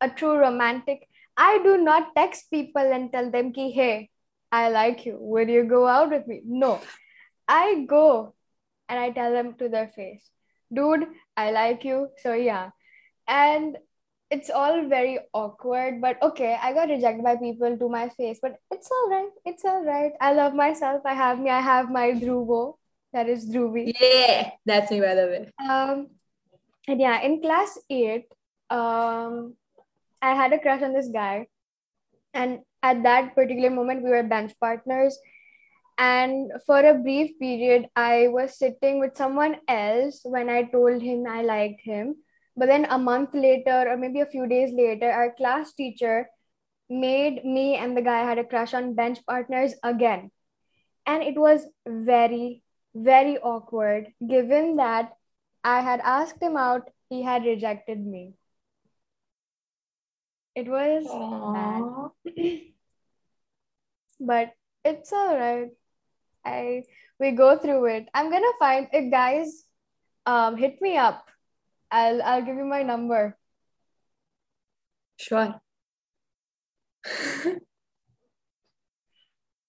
a 0.00 0.08
true 0.08 0.36
romantic. 0.38 1.06
I 1.36 1.58
do 1.62 1.76
not 1.76 2.14
text 2.14 2.50
people 2.50 2.92
and 2.92 3.12
tell 3.12 3.30
them, 3.30 3.52
ki, 3.52 3.72
hey, 3.72 4.10
I 4.50 4.70
like 4.70 5.04
you. 5.04 5.18
Will 5.20 5.48
you 5.48 5.64
go 5.64 5.86
out 5.86 6.10
with 6.10 6.26
me? 6.26 6.40
No. 6.44 6.80
I 7.48 7.84
go 7.86 8.34
and 8.88 8.98
I 8.98 9.10
tell 9.10 9.32
them 9.32 9.54
to 9.58 9.68
their 9.68 9.88
face, 9.88 10.30
dude, 10.72 11.06
I 11.36 11.50
like 11.50 11.84
you. 11.84 12.08
So 12.22 12.32
yeah. 12.32 12.70
And 13.28 13.76
it's 14.30 14.50
all 14.50 14.88
very 14.88 15.18
awkward, 15.32 16.00
but 16.00 16.20
okay, 16.22 16.58
I 16.60 16.72
got 16.72 16.88
rejected 16.88 17.22
by 17.22 17.36
people 17.36 17.76
to 17.78 17.88
my 17.88 18.08
face, 18.10 18.38
but 18.42 18.56
it's 18.72 18.90
all 18.90 19.08
right. 19.10 19.30
It's 19.44 19.64
all 19.64 19.84
right. 19.84 20.12
I 20.20 20.32
love 20.32 20.54
myself. 20.54 21.02
I 21.04 21.14
have 21.14 21.38
me. 21.38 21.50
I 21.50 21.60
have 21.60 21.90
my 21.90 22.10
Dhruvo. 22.12 22.74
That 23.12 23.28
is 23.28 23.48
Dhruvi. 23.48 23.92
Yeah, 24.00 24.50
that's 24.64 24.90
me, 24.90 25.00
by 25.00 25.14
the 25.14 25.26
way. 25.26 25.50
Um, 25.58 26.08
and 26.88 27.00
yeah, 27.00 27.20
in 27.22 27.40
class 27.40 27.78
eight, 27.88 28.26
um, 28.68 29.54
I 30.20 30.34
had 30.34 30.52
a 30.52 30.58
crush 30.58 30.82
on 30.82 30.92
this 30.92 31.08
guy, 31.08 31.46
and 32.34 32.60
at 32.82 33.02
that 33.04 33.34
particular 33.34 33.70
moment, 33.70 34.02
we 34.02 34.10
were 34.10 34.22
bench 34.22 34.52
partners. 34.60 35.18
And 35.98 36.52
for 36.66 36.80
a 36.80 36.94
brief 36.94 37.38
period, 37.38 37.88
I 37.96 38.28
was 38.28 38.58
sitting 38.58 39.00
with 39.00 39.16
someone 39.16 39.56
else 39.66 40.20
when 40.24 40.50
I 40.50 40.64
told 40.64 41.00
him 41.00 41.26
I 41.26 41.42
liked 41.42 41.80
him. 41.80 42.16
But 42.56 42.66
then 42.66 42.86
a 42.88 42.98
month 42.98 43.34
later, 43.34 43.86
or 43.88 43.96
maybe 43.96 44.20
a 44.20 44.26
few 44.26 44.46
days 44.46 44.72
later, 44.72 45.10
our 45.10 45.34
class 45.34 45.72
teacher 45.74 46.28
made 46.88 47.44
me 47.44 47.76
and 47.76 47.96
the 47.96 48.02
guy 48.02 48.20
I 48.20 48.28
had 48.28 48.38
a 48.38 48.44
crush 48.44 48.72
on 48.72 48.94
bench 48.94 49.18
partners 49.26 49.74
again. 49.82 50.30
And 51.04 51.22
it 51.22 51.36
was 51.36 51.66
very, 51.86 52.62
very 52.94 53.38
awkward 53.38 54.12
given 54.26 54.76
that 54.76 55.12
I 55.62 55.80
had 55.80 56.00
asked 56.00 56.40
him 56.40 56.56
out, 56.56 56.88
he 57.10 57.22
had 57.22 57.44
rejected 57.44 57.98
me. 58.04 58.34
It 60.54 60.68
was 60.68 61.04
bad. 61.52 61.82
but 64.20 64.52
it's 64.84 65.12
all 65.12 65.36
right. 65.36 65.70
I 66.44 66.84
we 67.18 67.32
go 67.32 67.58
through 67.58 67.86
it. 67.86 68.08
I'm 68.14 68.30
gonna 68.30 68.56
find 68.58 68.88
if 68.92 69.10
guys 69.10 69.64
um 70.24 70.56
hit 70.56 70.80
me 70.80 70.96
up. 70.96 71.26
I'll 71.90 72.22
I'll 72.22 72.42
give 72.42 72.56
you 72.56 72.64
my 72.64 72.82
number. 72.82 73.36
Sure. 75.16 75.60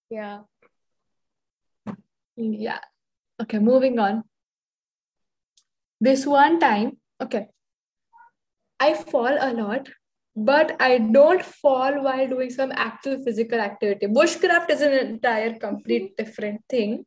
Yeah. 0.10 0.44
Yeah. 2.38 2.80
Okay, 3.42 3.60
moving 3.60 4.00
on. 4.00 4.24
This 6.00 6.26
one 6.26 6.60
time, 6.60 6.98
okay, 7.22 7.48
I 8.80 8.94
fall 8.94 9.38
a 9.40 9.52
lot, 9.54 9.90
but 10.36 10.76
I 10.80 11.00
don't 11.00 11.44
fall 11.44 12.04
while 12.04 12.28
doing 12.28 12.52
some 12.52 12.72
actual 12.74 13.24
physical 13.24 13.60
activity. 13.60 14.08
Bushcraft 14.08 14.70
is 14.70 14.82
an 14.82 14.94
entire 14.94 15.58
complete 15.58 16.04
mm-hmm. 16.04 16.24
different 16.24 16.62
thing. 16.70 17.06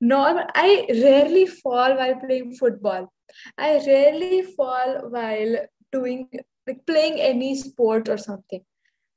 Nor 0.00 0.46
I 0.54 0.86
rarely 0.90 1.46
fall 1.46 1.96
while 1.96 2.20
playing 2.20 2.54
football. 2.54 3.12
I 3.58 3.84
rarely 3.86 4.42
fall 4.42 5.08
while 5.08 5.66
doing 5.92 6.28
like 6.66 6.84
playing 6.86 7.20
any 7.20 7.54
sport 7.54 8.08
or 8.08 8.18
something. 8.18 8.62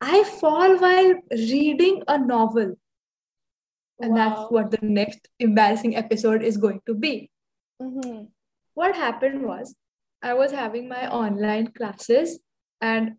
I 0.01 0.23
fall 0.23 0.77
while 0.77 1.15
reading 1.31 2.03
a 2.07 2.17
novel. 2.17 2.75
And 4.01 4.15
that's 4.15 4.41
what 4.49 4.71
the 4.71 4.79
next 4.81 5.27
embarrassing 5.39 5.95
episode 5.95 6.41
is 6.41 6.57
going 6.57 6.81
to 6.85 6.93
be. 6.93 7.29
Mm-hmm. 7.81 8.25
What 8.73 8.95
happened 8.95 9.43
was, 9.43 9.75
I 10.21 10.33
was 10.33 10.51
having 10.51 10.87
my 10.87 11.09
online 11.09 11.67
classes 11.67 12.39
and 12.79 13.15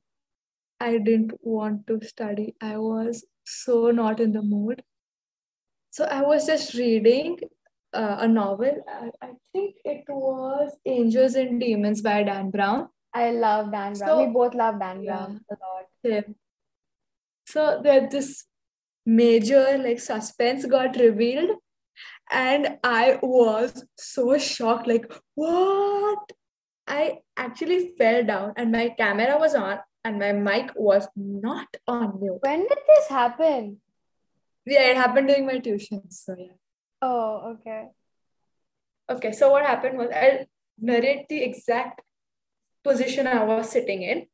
I 0.80 0.98
didn't 0.98 1.32
want 1.42 1.86
to 1.88 2.00
study. 2.06 2.54
I 2.60 2.78
was 2.78 3.24
so 3.44 3.90
not 3.90 4.20
in 4.20 4.32
the 4.32 4.42
mood. 4.42 4.82
So 5.90 6.04
I 6.04 6.22
was 6.22 6.46
just 6.46 6.74
reading 6.74 7.38
uh, 7.92 8.16
a 8.20 8.28
novel. 8.28 8.82
I, 8.88 9.10
I 9.26 9.30
think 9.52 9.76
it 9.84 10.04
was 10.08 10.76
Angels 10.86 11.34
and 11.34 11.60
Demons 11.60 12.02
by 12.02 12.22
Dan 12.22 12.50
Brown. 12.50 12.88
I 13.12 13.30
love 13.32 13.72
Dan 13.72 13.94
Brown. 13.94 14.08
So- 14.08 14.26
we 14.26 14.32
both 14.32 14.54
love 14.54 14.78
Dan 14.80 15.02
Yeah. 15.02 15.16
Brown 15.16 15.40
a 15.50 15.54
lot. 15.54 15.86
Yeah. 16.04 16.20
So 17.46 17.80
that 17.82 18.10
this 18.10 18.44
major 19.04 19.78
like 19.78 19.98
suspense 19.98 20.64
got 20.66 20.96
revealed, 20.96 21.56
and 22.30 22.78
I 22.84 23.18
was 23.22 23.84
so 23.96 24.38
shocked, 24.38 24.86
like, 24.86 25.12
what? 25.34 26.18
I 26.86 27.18
actually 27.36 27.92
fell 27.96 28.24
down 28.24 28.52
and 28.56 28.72
my 28.72 28.88
camera 28.88 29.36
was 29.38 29.54
on 29.54 29.78
and 30.04 30.18
my 30.18 30.32
mic 30.32 30.72
was 30.74 31.06
not 31.14 31.68
on 31.86 32.18
mute. 32.20 32.38
When 32.40 32.60
did 32.60 32.78
this 32.88 33.08
happen? 33.08 33.80
Yeah, 34.66 34.90
it 34.90 34.96
happened 34.96 35.28
during 35.28 35.46
my 35.46 35.58
tuition. 35.58 36.10
So 36.10 36.34
yeah. 36.36 36.58
Oh, 37.02 37.56
okay. 37.56 37.88
Okay, 39.10 39.32
so 39.32 39.50
what 39.50 39.66
happened 39.66 39.98
was 39.98 40.10
I'll 40.14 40.44
narrate 40.78 41.28
the 41.28 41.42
exact 41.42 42.02
position 42.84 43.26
I 43.26 43.44
was 43.44 43.70
sitting 43.70 44.02
in. 44.02 44.26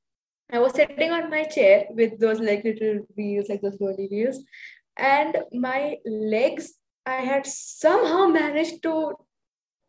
I 0.51 0.59
was 0.59 0.75
sitting 0.75 1.11
on 1.11 1.31
my 1.31 1.45
chair 1.45 1.87
with 1.91 2.21
those 2.21 2.41
like 2.41 2.63
little 2.65 3.07
wheels, 3.17 3.49
like 3.49 3.63
those 3.63 3.77
rolly 3.81 4.09
wheels, 4.11 4.45
and 4.97 5.39
my 5.53 5.97
legs, 6.07 6.75
I 7.05 7.17
had 7.17 7.47
somehow 7.47 8.27
managed 8.27 8.83
to 8.85 9.15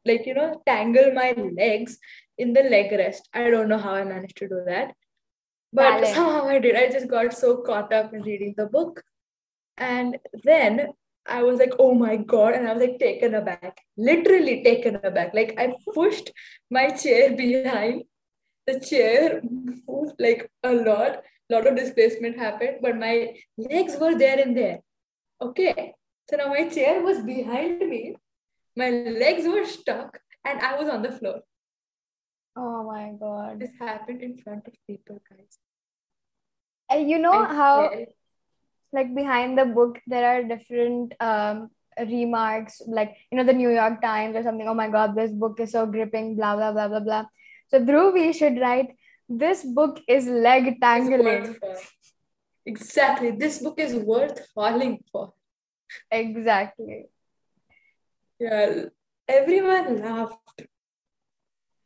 like 0.06 0.26
you 0.26 0.34
know 0.34 0.62
tangle 0.66 1.14
my 1.14 1.32
legs 1.32 2.00
in 2.38 2.54
the 2.54 2.64
leg 2.64 2.92
rest. 2.92 3.28
I 3.34 3.50
don't 3.50 3.70
know 3.70 3.78
how 3.78 3.94
I 3.94 4.04
managed 4.04 4.38
to 4.38 4.48
do 4.48 4.64
that. 4.66 4.94
But 5.74 6.02
Balance. 6.02 6.16
somehow 6.16 6.48
I 6.48 6.60
did. 6.60 6.76
I 6.76 6.90
just 6.90 7.08
got 7.08 7.34
so 7.34 7.58
caught 7.58 7.92
up 7.94 8.14
in 8.14 8.22
reading 8.22 8.54
the 8.58 8.68
book. 8.68 9.04
And 9.78 10.18
then 10.44 10.94
I 11.28 11.44
was 11.44 11.60
like, 11.60 11.74
oh 11.80 11.94
my 11.94 12.16
God. 12.16 12.54
And 12.54 12.68
I 12.68 12.74
was 12.74 12.82
like 12.82 13.00
taken 13.00 13.36
aback, 13.36 13.82
literally 13.98 14.64
taken 14.64 14.96
aback. 15.04 15.34
Like 15.34 15.56
I 15.58 15.74
pushed 15.94 16.32
my 16.70 16.90
chair 16.90 17.36
behind. 17.36 18.04
The 18.66 18.80
chair 18.80 19.42
moved 19.44 20.16
like 20.20 20.50
a 20.64 20.74
lot. 20.74 21.24
A 21.50 21.54
lot 21.54 21.68
of 21.68 21.78
displacement 21.78 22.38
happened, 22.38 22.80
but 22.82 22.98
my 22.98 23.36
legs 23.58 23.96
were 24.00 24.18
there 24.18 24.40
and 24.40 24.58
there. 24.58 24.80
Okay. 25.42 25.94
So 26.30 26.36
now 26.36 26.48
my 26.48 26.68
chair 26.68 27.02
was 27.02 27.22
behind 27.22 27.80
me. 27.88 28.16
My 28.76 28.90
legs 28.90 29.48
were 29.48 29.66
stuck 29.66 30.20
and 30.44 30.60
I 30.60 30.78
was 30.78 30.90
on 30.90 31.02
the 31.02 31.12
floor. 31.12 31.42
Oh 32.56 32.84
my 32.84 33.14
god. 33.18 33.60
This 33.60 33.72
happened 33.80 34.22
in 34.22 34.38
front 34.38 34.68
of 34.68 34.74
people, 34.86 35.20
guys. 35.30 35.58
And 36.90 37.10
you 37.10 37.20
know 37.20 37.32
I 37.34 37.54
how 37.54 37.90
swear. 37.90 38.06
Like 38.94 39.14
behind 39.16 39.58
the 39.58 39.66
book 39.66 40.00
there 40.08 40.26
are 40.26 40.44
different 40.44 41.14
um 41.20 41.70
remarks 42.00 42.82
like 42.88 43.16
you 43.32 43.38
know 43.38 43.44
the 43.44 43.54
New 43.54 43.70
York 43.70 44.02
Times 44.02 44.36
or 44.36 44.44
something 44.44 44.68
oh 44.68 44.74
my 44.74 44.90
god 44.90 45.16
this 45.16 45.32
book 45.32 45.60
is 45.60 45.72
so 45.72 45.86
gripping 45.86 46.36
blah 46.36 46.56
blah 46.56 46.72
blah 46.72 46.88
blah 46.88 47.00
blah 47.00 47.26
so 47.70 47.80
Dhruvi 47.80 48.34
should 48.34 48.60
write 48.60 48.96
this 49.30 49.64
book 49.64 50.00
is 50.08 50.26
leg 50.26 50.80
tangling. 50.80 51.58
Exactly. 52.66 53.32
This 53.32 53.60
book 53.62 53.80
is 53.80 53.96
worth 53.96 54.48
falling 54.54 55.04
for. 55.12 55.34
exactly 56.12 57.06
Yeah. 58.40 58.86
Everyone 59.28 60.02
laughed. 60.02 60.64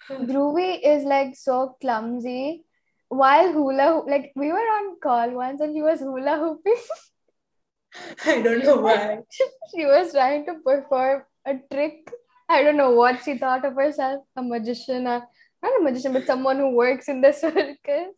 Dhruvi 0.10 0.80
is 0.84 1.04
like 1.04 1.36
so 1.36 1.78
clumsy 1.82 2.66
while 3.12 3.52
hula 3.52 4.04
like 4.08 4.32
we 4.36 4.52
were 4.52 4.68
on 4.74 4.96
call 5.04 5.32
once 5.32 5.60
and 5.60 5.76
she 5.76 5.82
was 5.82 6.00
hula 6.00 6.38
hooping 6.38 6.84
I 8.26 8.42
don't 8.42 8.64
know 8.64 8.78
why. 8.78 9.20
she 9.76 9.86
was 9.86 10.14
trying 10.14 10.46
to 10.46 10.56
perform 10.66 11.24
a 11.46 11.56
trick. 11.72 12.10
I 12.48 12.64
don't 12.64 12.78
know 12.78 12.92
what 12.92 13.24
she 13.24 13.38
thought 13.38 13.66
of 13.66 13.76
herself, 13.76 14.24
a 14.36 14.42
magician, 14.42 15.08
or 15.08 15.28
not 15.64 15.80
a 15.80 15.84
magician, 15.84 16.14
but 16.14 16.26
someone 16.26 16.58
who 16.58 16.76
works 16.76 17.10
in 17.10 17.22
the 17.22 17.32
circus. 17.44 18.16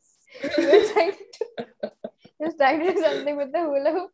She 0.56 0.66
was 0.66 0.92
trying 0.92 1.12
to, 1.12 1.92
she 2.22 2.46
was 2.46 2.56
trying 2.56 2.80
to 2.82 2.94
do 2.94 3.02
something 3.02 3.38
with 3.38 3.52
the 3.52 3.62
hula 3.62 3.92
hoop, 3.92 4.12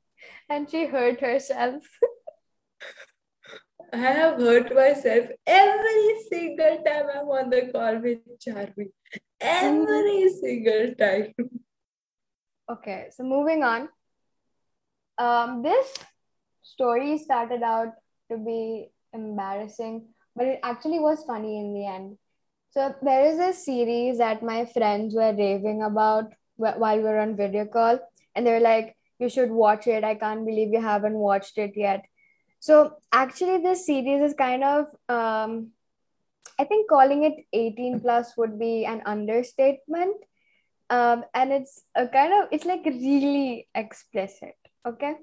and 0.49 0.69
she 0.69 0.85
hurt 0.85 1.19
herself. 1.19 1.83
I 3.91 3.97
have 3.97 4.39
hurt 4.39 4.73
myself 4.73 5.27
every 5.47 6.15
single 6.29 6.83
time 6.85 7.05
I'm 7.13 7.27
on 7.27 7.49
the 7.49 7.69
call 7.71 7.97
with 7.97 8.19
Charvi. 8.39 8.91
Every 9.39 10.29
single 10.29 10.93
time. 10.95 11.33
Okay, 12.69 13.07
so 13.11 13.23
moving 13.23 13.63
on. 13.63 13.89
Um, 15.17 15.63
this 15.63 15.93
story 16.61 17.17
started 17.17 17.63
out 17.63 17.93
to 18.31 18.37
be 18.37 18.91
embarrassing, 19.13 20.05
but 20.35 20.45
it 20.45 20.59
actually 20.61 20.99
was 20.99 21.23
funny 21.23 21.59
in 21.59 21.73
the 21.73 21.85
end. 21.85 22.17
So 22.71 22.93
there 23.01 23.25
is 23.25 23.39
a 23.39 23.53
series 23.53 24.19
that 24.19 24.43
my 24.43 24.65
friends 24.65 25.15
were 25.15 25.33
raving 25.33 25.81
about 25.81 26.33
while 26.57 26.97
we 26.97 27.03
were 27.03 27.19
on 27.19 27.35
video 27.35 27.65
call, 27.65 27.99
and 28.35 28.45
they 28.45 28.51
were 28.51 28.59
like, 28.59 28.95
"You 29.17 29.29
should 29.29 29.49
watch 29.49 29.87
it. 29.87 30.03
I 30.03 30.13
can't 30.13 30.45
believe 30.45 30.71
you 30.71 30.81
haven't 30.81 31.15
watched 31.15 31.57
it 31.57 31.75
yet." 31.75 32.05
So 32.59 32.95
actually, 33.11 33.57
this 33.63 33.85
series 33.85 34.21
is 34.21 34.33
kind 34.33 34.63
of, 34.63 34.85
um, 35.07 35.71
I 36.59 36.65
think 36.65 36.89
calling 36.89 37.23
it 37.23 37.45
18 37.53 38.01
plus 38.01 38.35
would 38.37 38.59
be 38.59 38.85
an 38.85 39.01
understatement. 39.05 40.15
Um 40.91 41.23
and 41.35 41.53
it's 41.53 41.83
a 41.95 42.07
kind 42.07 42.33
of 42.33 42.49
it's 42.51 42.65
like 42.65 42.83
really 42.83 43.67
explicit 43.75 44.55
okay? 44.83 45.13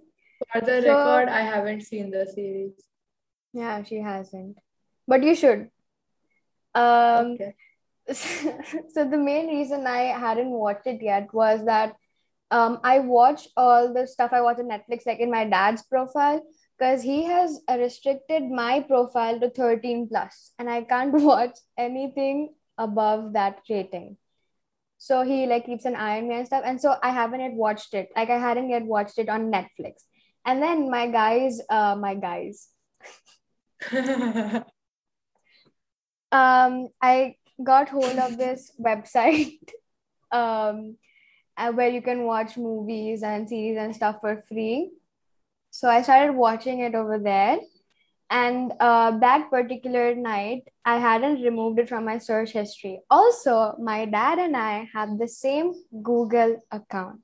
For 0.53 0.61
the 0.61 0.81
So- 0.81 0.89
record, 0.97 1.29
I 1.29 1.41
haven't 1.41 1.81
seen 1.83 2.11
the 2.13 2.25
series. 2.25 2.75
yeah 3.53 3.83
she 3.83 3.97
hasn't. 3.99 4.59
But 5.09 5.25
you 5.25 5.35
should. 5.35 5.71
Um 6.75 7.33
Okay. 7.35 7.55
so 8.95 9.03
the 9.11 9.19
main 9.19 9.49
reason 9.49 9.85
i 9.89 10.03
hadn't 10.25 10.51
watched 10.51 10.87
it 10.87 11.03
yet 11.03 11.35
was 11.35 11.65
that 11.67 11.97
um 12.53 12.79
i 12.85 13.01
watched 13.01 13.49
all 13.57 13.93
the 13.93 14.07
stuff 14.07 14.33
i 14.33 14.41
watch 14.41 14.61
on 14.61 14.69
netflix 14.71 15.05
like 15.07 15.19
in 15.19 15.29
my 15.33 15.45
dad's 15.45 15.83
profile 15.83 16.41
because 16.79 17.03
he 17.03 17.25
has 17.25 17.61
restricted 17.69 18.51
my 18.51 18.81
profile 18.81 19.41
to 19.41 19.51
13 19.51 20.09
plus 20.09 20.53
and 20.59 20.69
i 20.69 20.83
can't 20.83 21.13
watch 21.31 21.59
anything 21.79 22.55
above 22.79 23.33
that 23.33 23.61
rating. 23.71 24.17
So 24.99 25.23
he 25.23 25.47
like 25.47 25.67
keeps 25.67 25.85
an 25.85 25.95
eye 25.95 26.19
on 26.19 26.29
me 26.29 26.37
and 26.37 26.47
stuff 26.47 26.63
and 26.65 26.81
so 26.81 26.97
i 27.03 27.11
haven't 27.11 27.41
yet 27.41 27.53
watched 27.53 27.95
it. 27.95 28.09
Like 28.17 28.31
i 28.31 28.39
hadn't 28.39 28.71
yet 28.71 28.85
watched 28.85 29.19
it 29.19 29.29
on 29.29 29.53
netflix. 29.53 30.05
And 30.45 30.63
then 30.63 30.91
my 30.91 31.07
guys 31.09 31.61
uh 31.71 31.97
my 31.97 32.15
guys. 32.15 32.69
Um 36.33 36.89
i 37.01 37.37
got 37.63 37.89
hold 37.89 38.19
of 38.19 38.37
this 38.37 38.73
website 38.81 39.71
um 40.33 40.97
uh, 41.57 41.73
where 41.73 41.89
you 41.89 42.03
can 42.03 42.25
watch 42.25 42.57
movies 42.59 43.23
and 43.23 43.49
series 43.49 43.79
and 43.79 43.95
stuff 43.95 44.17
for 44.21 44.43
free 44.49 44.91
so 45.77 45.89
i 45.91 46.01
started 46.01 46.33
watching 46.33 46.81
it 46.81 46.95
over 46.95 47.19
there. 47.19 47.59
And 48.29 48.73
uh, 48.81 49.19
that 49.19 49.51
particular 49.51 50.15
night 50.15 50.63
i 50.93 50.95
hadn't 51.03 51.43
removed 51.49 51.79
it 51.83 51.91
from 51.91 52.07
my 52.07 52.17
search 52.19 52.53
history. 52.53 53.01
Also 53.11 53.75
my 53.91 54.07
dad 54.07 54.39
and 54.45 54.57
i 54.57 54.89
have 54.95 55.19
the 55.19 55.29
same 55.29 55.75
google 56.03 56.57
account. 56.73 57.21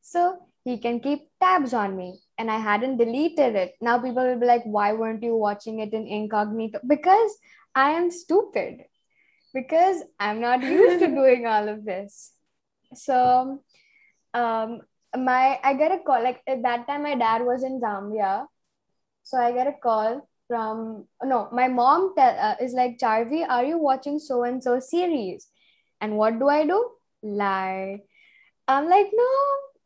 So 0.00 0.24
he 0.64 0.78
can 0.78 1.00
keep 1.00 1.22
tabs 1.40 1.72
on 1.84 1.96
me. 1.96 2.18
And 2.38 2.50
i 2.50 2.58
hadn't 2.58 2.96
deleted 3.04 3.54
it. 3.62 3.74
Now 3.80 3.98
people 3.98 4.26
will 4.26 4.40
be 4.44 4.52
like 4.52 4.64
why 4.64 4.92
weren't 4.92 5.22
you 5.22 5.36
watching 5.36 5.78
it 5.78 5.92
in 5.92 6.06
incognito? 6.06 6.80
Because 6.94 7.38
i 7.86 7.90
am 7.92 8.10
stupid. 8.10 8.84
Because 9.54 10.02
i'm 10.18 10.40
not 10.40 10.62
used 10.62 10.98
to 11.06 11.14
doing 11.22 11.46
all 11.46 11.68
of 11.68 11.84
this. 11.84 12.32
So 12.94 13.60
um 14.34 14.80
my 15.16 15.58
i 15.62 15.74
get 15.74 15.92
a 15.92 15.98
call 15.98 16.22
like 16.22 16.40
at 16.46 16.62
that 16.62 16.86
time 16.86 17.02
my 17.02 17.14
dad 17.14 17.42
was 17.44 17.62
in 17.62 17.80
zambia. 17.80 18.46
So 19.22 19.38
i 19.38 19.52
get 19.52 19.66
a 19.66 19.72
call 19.72 20.28
from 20.48 21.06
no 21.22 21.48
my 21.52 21.68
mom 21.68 22.14
tell, 22.16 22.36
uh, 22.38 22.56
is 22.60 22.72
like 22.74 22.98
charvi 22.98 23.46
are 23.48 23.64
you 23.64 23.78
watching 23.78 24.18
so 24.18 24.42
and 24.44 24.62
so 24.62 24.80
series? 24.80 25.48
And 26.00 26.16
what 26.16 26.38
do 26.38 26.48
i 26.48 26.66
do? 26.66 26.90
Lie. 27.22 28.00
I'm 28.68 28.88
like 28.88 29.10
no 29.12 29.28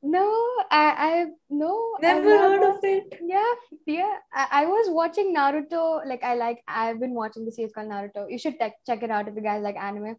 no 0.03 0.25
i 0.71 0.85
i 1.09 1.27
no 1.51 1.97
Never 2.01 2.39
heard 2.39 2.63
of 2.63 2.79
it. 2.85 3.19
yeah 3.23 3.53
yeah. 3.87 4.17
I, 4.33 4.47
I 4.63 4.67
was 4.67 4.87
watching 4.91 5.35
naruto 5.35 6.07
like 6.07 6.23
i 6.23 6.35
like 6.35 6.63
i've 6.69 7.01
been 7.01 7.15
watching 7.15 7.45
the 7.45 7.53
series 7.53 7.73
called 7.73 7.89
naruto. 7.89 8.31
You 8.31 8.39
should 8.39 8.59
check 8.59 8.75
check 8.87 9.03
it 9.03 9.11
out 9.11 9.29
if 9.29 9.35
you 9.35 9.43
guys 9.43 9.63
like 9.63 9.77
anime 9.77 10.17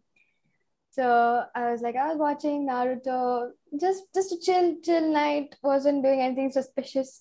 so 0.98 1.44
i 1.54 1.70
was 1.70 1.80
like 1.80 1.94
i 1.94 2.08
was 2.08 2.18
watching 2.18 2.66
naruto. 2.68 3.50
Just 3.80 4.02
just 4.14 4.32
a 4.32 4.38
chill 4.44 4.74
chill 4.84 5.12
night. 5.12 5.54
Wasn't 5.62 6.02
doing 6.02 6.20
anything 6.20 6.50
suspicious. 6.50 7.20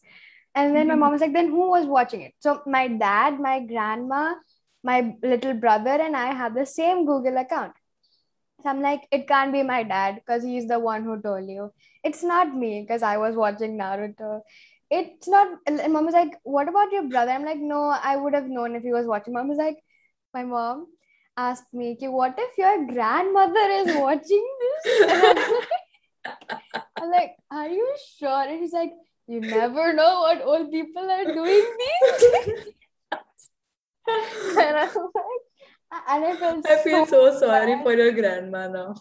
And 0.56 0.76
then 0.76 0.88
my 0.88 0.94
mm-hmm. 0.94 1.02
mom 1.02 1.12
was 1.12 1.22
like 1.22 1.34
then 1.34 1.50
who 1.50 1.70
was 1.70 1.86
watching 1.86 2.22
it? 2.22 2.34
So 2.40 2.62
my 2.66 2.88
dad 2.88 3.40
my 3.40 3.60
grandma 3.60 4.34
my 4.84 5.16
little 5.22 5.54
brother 5.54 5.96
and 6.08 6.16
i 6.16 6.34
have 6.34 6.56
the 6.56 6.66
same 6.66 7.06
google 7.06 7.38
account. 7.38 7.74
So 8.64 8.70
i'm 8.70 8.82
like 8.82 9.08
it 9.12 9.28
can't 9.28 9.54
be 9.54 9.62
my 9.62 9.84
dad 9.84 10.16
because 10.16 10.44
he's 10.44 10.68
the 10.68 10.80
one 10.80 11.04
who 11.04 11.22
told 11.22 11.48
you. 11.48 11.72
It's 12.04 12.24
not 12.24 12.56
me 12.56 12.82
because 12.82 13.04
i 13.04 13.18
was 13.18 13.36
watching 13.36 13.78
naruto. 13.78 14.42
It's 14.90 15.28
not 15.28 15.58
and 15.68 15.94
mom 15.94 16.06
was 16.06 16.16
like 16.16 16.38
what 16.44 16.68
about 16.68 16.92
your 16.92 17.04
brother? 17.04 17.32
I'm 17.32 17.46
like 17.46 17.60
no 17.60 17.82
i 18.12 18.16
would 18.16 18.34
have 18.34 18.48
known 18.48 18.76
if 18.76 18.82
he 18.82 18.92
was 18.92 19.06
watching. 19.06 19.34
Mom 19.34 19.50
was 19.50 19.60
like 19.60 19.78
my 20.34 20.44
mom 20.44 20.88
asked 21.38 21.74
me 21.74 21.96
"Ki, 21.96 22.08
what 22.08 22.36
if 22.38 22.58
your 22.58 22.86
grandmother 22.88 23.68
is 23.82 23.96
watching 23.96 24.48
this 24.62 25.02
I'm 25.12 25.36
like, 25.46 26.88
I'm 26.98 27.12
like 27.12 27.32
are 27.52 27.70
you 27.70 27.96
sure 28.20 28.44
and 28.48 28.60
he's 28.60 28.74
like 28.74 28.94
you 29.28 29.42
never 29.42 29.94
know 29.94 30.22
what 30.22 30.42
old 30.42 30.72
people 30.72 31.10
are 31.10 31.26
doing 31.26 31.66
these 31.80 32.32
days." 32.32 32.74
and 34.08 34.78
I'm 34.78 34.88
like, 34.88 35.48
and 36.10 36.26
I 36.26 36.36
felt 36.38 36.66
I 36.68 36.78
feel 36.84 37.06
so 37.06 37.38
sorry 37.40 37.76
bad. 37.76 37.84
for 37.84 37.94
your 37.94 38.12
grandma 38.12 38.68
now. 38.68 38.96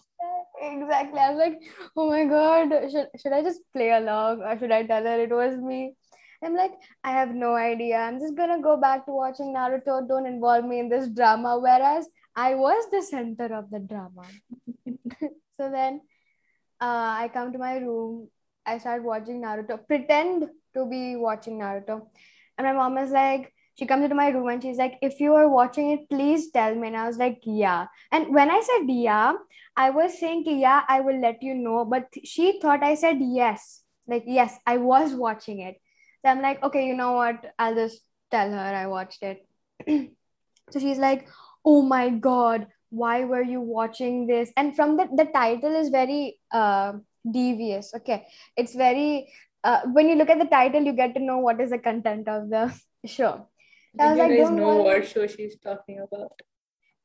Exactly. 0.61 1.19
I 1.19 1.29
was 1.29 1.37
like, 1.37 1.61
oh 1.95 2.09
my 2.09 2.25
god, 2.25 2.69
should 2.91 3.07
should 3.21 3.31
I 3.33 3.41
just 3.43 3.61
play 3.73 3.91
along 3.91 4.41
or 4.41 4.57
should 4.57 4.71
I 4.71 4.83
tell 4.83 5.03
her 5.03 5.19
it 5.21 5.29
was 5.29 5.57
me? 5.57 5.95
I'm 6.43 6.55
like, 6.55 6.73
I 7.03 7.11
have 7.11 7.33
no 7.33 7.55
idea. 7.55 7.97
I'm 7.97 8.19
just 8.19 8.35
gonna 8.35 8.61
go 8.61 8.77
back 8.77 9.05
to 9.05 9.11
watching 9.11 9.53
Naruto. 9.55 10.07
Don't 10.07 10.25
involve 10.25 10.65
me 10.65 10.79
in 10.79 10.89
this 10.89 11.07
drama. 11.09 11.59
Whereas 11.59 12.07
I 12.37 12.53
was 12.53 12.87
the 12.91 13.01
center 13.01 13.51
of 13.55 13.71
the 13.71 13.79
drama. 13.79 14.27
so 15.57 15.71
then 15.71 16.01
uh, 16.79 17.17
I 17.23 17.31
come 17.33 17.51
to 17.51 17.57
my 17.57 17.77
room. 17.77 18.29
I 18.63 18.77
start 18.77 19.03
watching 19.03 19.41
Naruto. 19.41 19.79
Pretend 19.87 20.45
to 20.75 20.85
be 20.85 21.15
watching 21.15 21.57
Naruto. 21.59 22.09
And 22.57 22.67
my 22.67 22.73
mom 22.73 22.99
is 22.99 23.09
like, 23.09 23.51
she 23.73 23.87
comes 23.87 24.03
into 24.03 24.15
my 24.15 24.29
room 24.29 24.49
and 24.49 24.61
she's 24.61 24.77
like, 24.77 24.99
if 25.01 25.19
you 25.19 25.33
are 25.33 25.49
watching 25.49 25.91
it, 25.91 26.09
please 26.09 26.51
tell 26.51 26.75
me. 26.75 26.87
And 26.89 26.97
I 26.97 27.07
was 27.07 27.17
like, 27.17 27.39
yeah. 27.43 27.87
And 28.11 28.33
when 28.33 28.51
I 28.51 28.61
said 28.61 28.85
yeah, 28.87 29.33
I 29.75 29.89
was 29.89 30.19
saying, 30.19 30.43
yeah, 30.45 30.83
I 30.87 31.01
will 31.01 31.19
let 31.19 31.41
you 31.41 31.55
know. 31.55 31.85
But 31.85 32.07
she 32.23 32.59
thought 32.59 32.83
I 32.83 32.93
said 32.95 33.17
yes. 33.19 33.81
Like, 34.07 34.23
yes, 34.27 34.55
I 34.65 34.77
was 34.77 35.13
watching 35.13 35.61
it. 35.61 35.77
So 36.23 36.31
I'm 36.31 36.41
like, 36.41 36.61
okay, 36.61 36.87
you 36.87 36.95
know 36.95 37.13
what? 37.13 37.53
I'll 37.57 37.75
just 37.75 38.01
tell 38.29 38.51
her 38.51 38.57
I 38.57 38.85
watched 38.85 39.23
it. 39.23 39.47
so 40.71 40.79
she's 40.79 40.97
like, 40.97 41.27
oh 41.67 41.81
my 41.81 42.09
God, 42.09 42.67
why 42.89 43.25
were 43.25 43.41
you 43.43 43.61
watching 43.61 44.27
this? 44.27 44.51
And 44.57 44.75
from 44.75 44.97
the, 44.97 45.07
the 45.15 45.25
title 45.25 45.75
is 45.75 45.89
very 45.89 46.39
uh, 46.51 46.93
devious. 47.29 47.93
Okay. 47.95 48.25
It's 48.55 48.73
very, 48.73 49.31
uh, 49.63 49.81
when 49.91 50.07
you 50.09 50.15
look 50.15 50.29
at 50.29 50.39
the 50.39 50.45
title, 50.45 50.81
you 50.83 50.93
get 50.93 51.13
to 51.15 51.19
know 51.21 51.39
what 51.39 51.59
is 51.61 51.71
the 51.71 51.79
content 51.79 52.27
of 52.29 52.49
the 52.49 52.73
show. 53.05 53.47
I 53.99 54.09
was 54.13 54.17
you 54.17 54.23
like, 54.23 54.37
guys 54.37 54.51
know 54.51 54.75
worry. 54.77 54.99
what 54.99 55.07
show 55.07 55.27
she's 55.27 55.57
talking 55.59 55.99
about. 55.99 56.31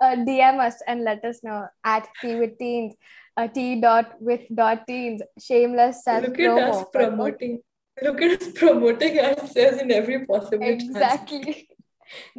uh, 0.01 0.17
DM 0.29 0.59
us 0.61 0.83
and 0.87 1.05
let 1.05 1.25
us 1.25 1.41
know 1.43 1.67
at 1.85 2.09
t 2.21 2.35
with 2.37 2.59
Teens, 2.59 2.95
uh, 3.37 3.49
T 3.49 3.81
dot 3.81 4.15
with 4.21 4.43
dot 4.55 4.87
teens, 4.87 5.23
shameless 5.41 6.05
self 6.05 6.27
look 6.27 6.39
at 6.41 6.59
us 6.59 6.85
promoting 6.93 7.61
Look 8.03 8.23
at 8.23 8.43
us 8.43 8.53
promoting 8.55 9.19
ourselves 9.19 9.79
in 9.83 9.91
every 9.91 10.25
possible. 10.27 10.67
Exactly. 10.67 11.69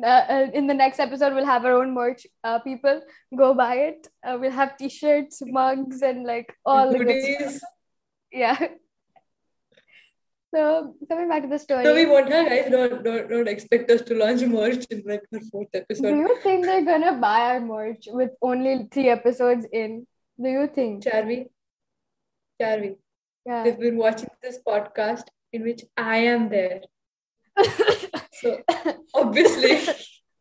Uh, 0.01 0.05
uh, 0.07 0.47
in 0.53 0.67
the 0.67 0.73
next 0.73 0.99
episode, 0.99 1.33
we'll 1.33 1.45
have 1.45 1.65
our 1.65 1.73
own 1.73 1.93
merch. 1.93 2.25
Uh, 2.43 2.59
people 2.59 3.01
go 3.36 3.53
buy 3.53 3.75
it. 3.75 4.07
Uh, 4.25 4.38
we'll 4.39 4.51
have 4.51 4.77
t-shirts, 4.77 5.41
mugs, 5.45 6.01
and 6.01 6.23
like 6.23 6.55
all 6.65 6.91
the 6.91 6.99
good 6.99 7.23
stuff. 7.23 7.38
Goodies. 7.39 7.63
Yeah. 8.31 8.67
So 10.53 10.93
coming 11.09 11.29
back 11.29 11.41
to 11.41 11.47
the 11.47 11.57
story, 11.57 11.83
so 11.83 11.95
we 11.95 12.05
won't 12.05 12.31
have 12.31 12.47
guys. 12.47 12.69
Don't, 12.69 13.03
don't 13.03 13.27
don't 13.27 13.47
expect 13.47 13.89
us 13.89 14.03
to 14.03 14.13
launch 14.13 14.43
merch 14.43 14.86
in 14.91 15.01
like 15.03 15.23
our 15.33 15.41
fourth 15.51 15.69
episode 15.73 16.03
do 16.03 16.15
you 16.15 16.39
think 16.43 16.65
they're 16.65 16.86
gonna 16.86 17.17
buy 17.17 17.39
our 17.53 17.59
merch 17.59 18.07
with 18.12 18.29
only 18.39 18.88
three 18.91 19.09
episodes 19.09 19.65
in? 19.73 20.05
Do 20.39 20.49
you 20.49 20.67
think? 20.67 21.03
Charvi, 21.03 21.45
Charvi, 22.62 22.97
Yeah. 23.47 23.63
they've 23.63 23.79
been 23.79 23.97
watching 23.97 24.29
this 24.43 24.59
podcast 24.67 25.23
in 25.51 25.63
which 25.63 25.81
I 25.97 26.17
am 26.17 26.49
there. 26.49 26.81
So 28.43 28.62
obviously, 29.13 29.79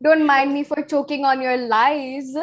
Don't 0.03 0.25
mind 0.25 0.53
me 0.53 0.63
for 0.63 0.81
choking 0.83 1.23
on 1.25 1.41
your 1.41 1.57
lies. 1.57 2.35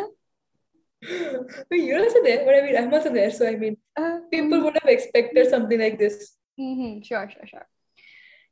You're 1.71 1.99
also 2.01 2.23
there. 2.23 2.45
But 2.45 2.55
I 2.57 2.61
mean, 2.63 2.77
I'm 2.77 2.93
also 2.93 3.13
there. 3.13 3.31
So 3.31 3.47
I 3.49 3.57
mean, 3.57 3.77
Uh, 3.97 4.21
people 4.31 4.61
would 4.65 4.77
have 4.81 4.89
expected 4.89 5.49
something 5.51 5.79
like 5.81 5.99
this. 5.99 6.37
mhm, 6.59 7.05
Sure, 7.05 7.29
sure, 7.31 7.47
sure. 7.47 7.67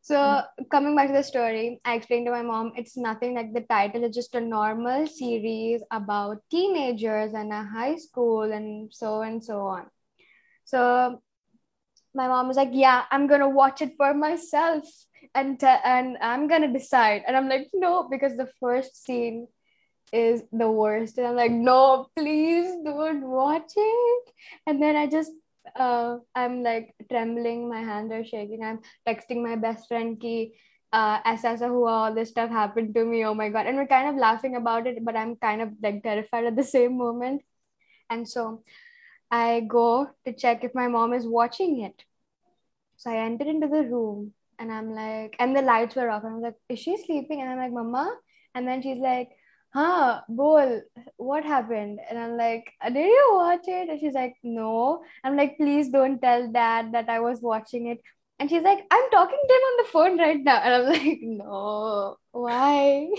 So 0.01 0.43
coming 0.71 0.97
back 0.97 1.09
to 1.09 1.13
the 1.13 1.23
story, 1.23 1.81
I 1.85 1.95
explained 1.95 2.27
to 2.27 2.33
my 2.33 2.43
mom 2.43 2.73
it's 2.77 2.97
nothing 2.97 3.35
like 3.35 3.53
the 3.53 3.61
title. 3.69 4.05
It's 4.05 4.17
just 4.17 4.35
a 4.35 4.41
normal 4.41 5.07
series 5.07 5.83
about 5.91 6.39
teenagers 6.51 7.35
and 7.35 7.53
a 7.53 7.63
high 7.65 7.97
school 7.97 8.53
and 8.59 8.93
so 8.93 9.21
and 9.23 9.45
so 9.45 9.67
on. 9.67 9.87
So 10.65 11.21
my 12.15 12.29
mom 12.29 12.49
was 12.49 12.57
like, 12.57 12.73
"Yeah, 12.73 13.05
I'm 13.11 13.27
gonna 13.27 13.49
watch 13.49 13.83
it 13.83 13.93
for 14.01 14.15
myself 14.15 14.85
and 15.41 15.59
te- 15.61 15.83
and 15.85 16.19
I'm 16.21 16.49
gonna 16.49 16.73
decide." 16.73 17.23
And 17.27 17.37
I'm 17.37 17.49
like, 17.49 17.69
"No," 17.75 18.09
because 18.09 18.37
the 18.37 18.51
first 18.61 19.03
scene 19.05 19.49
is 20.13 20.43
the 20.53 20.71
worst. 20.71 21.19
And 21.19 21.27
I'm 21.29 21.37
like, 21.37 21.53
"No, 21.53 22.09
please 22.17 22.75
don't 22.85 23.29
watch 23.29 23.73
it." 23.77 24.33
And 24.67 24.83
then 24.83 24.97
I 24.97 25.07
just 25.07 25.33
uh, 25.77 26.19
I'm 26.35 26.63
like 26.63 26.95
trembling, 27.11 27.69
my 27.69 27.81
hands 27.81 28.13
are 28.13 28.25
shaking. 28.25 28.65
I'm 28.65 28.81
texting 29.07 29.43
my 29.43 29.57
best 29.57 29.89
friend 29.89 30.21
ki 30.21 30.55
uh 30.91 31.21
aisa 31.31 31.69
hua 31.69 31.91
all 31.93 32.15
this 32.15 32.31
stuff 32.31 32.51
happened 32.51 32.95
to 32.95 33.05
me. 33.05 33.25
Oh 33.25 33.35
my 33.35 33.49
god. 33.51 33.67
And 33.67 33.77
we're 33.77 33.87
kind 33.87 34.09
of 34.09 34.17
laughing 34.17 34.57
about 34.57 34.87
it, 34.87 35.05
but 35.05 35.17
I'm 35.17 35.37
kind 35.37 35.63
of 35.63 35.73
like 35.83 36.03
terrified 36.03 36.47
at 36.47 36.57
the 36.57 36.65
same 36.65 36.97
moment. 36.97 37.43
And 38.11 38.29
so 38.29 38.63
I 39.31 39.61
go 39.61 40.11
to 40.25 40.33
check 40.33 40.65
if 40.65 40.75
my 40.75 40.89
mom 40.89 41.13
is 41.13 41.27
watching 41.27 41.81
it. 41.83 42.05
So 42.97 43.11
I 43.11 43.17
enter 43.17 43.45
into 43.45 43.69
the 43.69 43.83
room 43.85 44.33
and 44.59 44.73
I'm 44.73 44.93
like, 44.93 45.37
and 45.39 45.57
the 45.57 45.63
lights 45.63 45.95
were 45.95 46.11
off. 46.11 46.25
And 46.25 46.37
I'm 46.37 46.43
like, 46.43 46.55
is 46.69 46.79
she 46.79 46.97
sleeping? 46.97 47.41
And 47.41 47.51
I'm 47.51 47.59
like, 47.59 47.73
Mama. 47.73 48.15
And 48.55 48.67
then 48.67 48.83
she's 48.83 48.99
like, 48.99 49.31
huh, 49.73 50.21
Bol, 50.29 50.83
what 51.17 51.45
happened? 51.45 52.01
And 52.09 52.19
I'm 52.19 52.37
like, 52.37 52.73
did 52.87 53.07
you 53.07 53.31
watch 53.35 53.65
it? 53.67 53.89
And 53.89 54.01
she's 54.01 54.15
like, 54.15 54.35
no. 54.43 55.03
I'm 55.23 55.37
like, 55.37 55.57
please 55.57 55.91
don't 55.91 56.21
tell 56.21 56.51
dad 56.51 56.93
that 56.93 57.09
I 57.09 57.21
was 57.21 57.41
watching 57.41 57.87
it. 57.89 58.01
And 58.41 58.49
she's 58.49 58.63
like, 58.63 58.79
I'm 58.91 59.11
talking 59.11 59.39
to 59.49 59.55
him 59.55 59.61
on 59.61 59.77
the 59.79 59.91
phone 59.91 60.19
right 60.19 60.43
now. 60.43 60.59
And 60.59 60.75
I'm 60.75 60.93
like, 60.93 61.19
no, 61.23 62.17
why? 62.33 63.09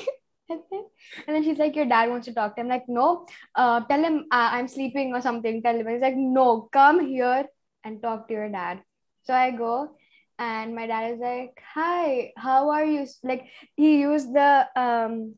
And 0.51 0.61
then, 0.71 0.85
and 1.27 1.35
then 1.35 1.43
she's 1.43 1.59
like, 1.59 1.75
Your 1.75 1.85
dad 1.85 2.09
wants 2.09 2.25
to 2.25 2.33
talk 2.33 2.55
to 2.55 2.61
him. 2.61 2.65
I'm 2.65 2.71
like, 2.71 2.89
no, 2.89 3.27
uh, 3.53 3.81
tell 3.81 4.03
him 4.03 4.25
uh, 4.31 4.49
I'm 4.53 4.67
sleeping 4.67 5.13
or 5.13 5.21
something. 5.21 5.61
Tell 5.61 5.75
him. 5.75 5.85
And 5.85 5.93
he's 5.93 6.01
like, 6.01 6.15
no, 6.15 6.67
come 6.73 7.05
here 7.05 7.45
and 7.83 8.01
talk 8.01 8.27
to 8.27 8.33
your 8.33 8.49
dad. 8.49 8.81
So 9.25 9.33
I 9.35 9.51
go, 9.51 9.91
and 10.39 10.73
my 10.73 10.87
dad 10.87 11.13
is 11.13 11.19
like, 11.19 11.61
Hi, 11.73 12.31
how 12.37 12.69
are 12.69 12.85
you? 12.85 13.05
Like, 13.23 13.45
he 13.75 13.99
used 13.99 14.33
the 14.33 14.67
um 14.75 15.35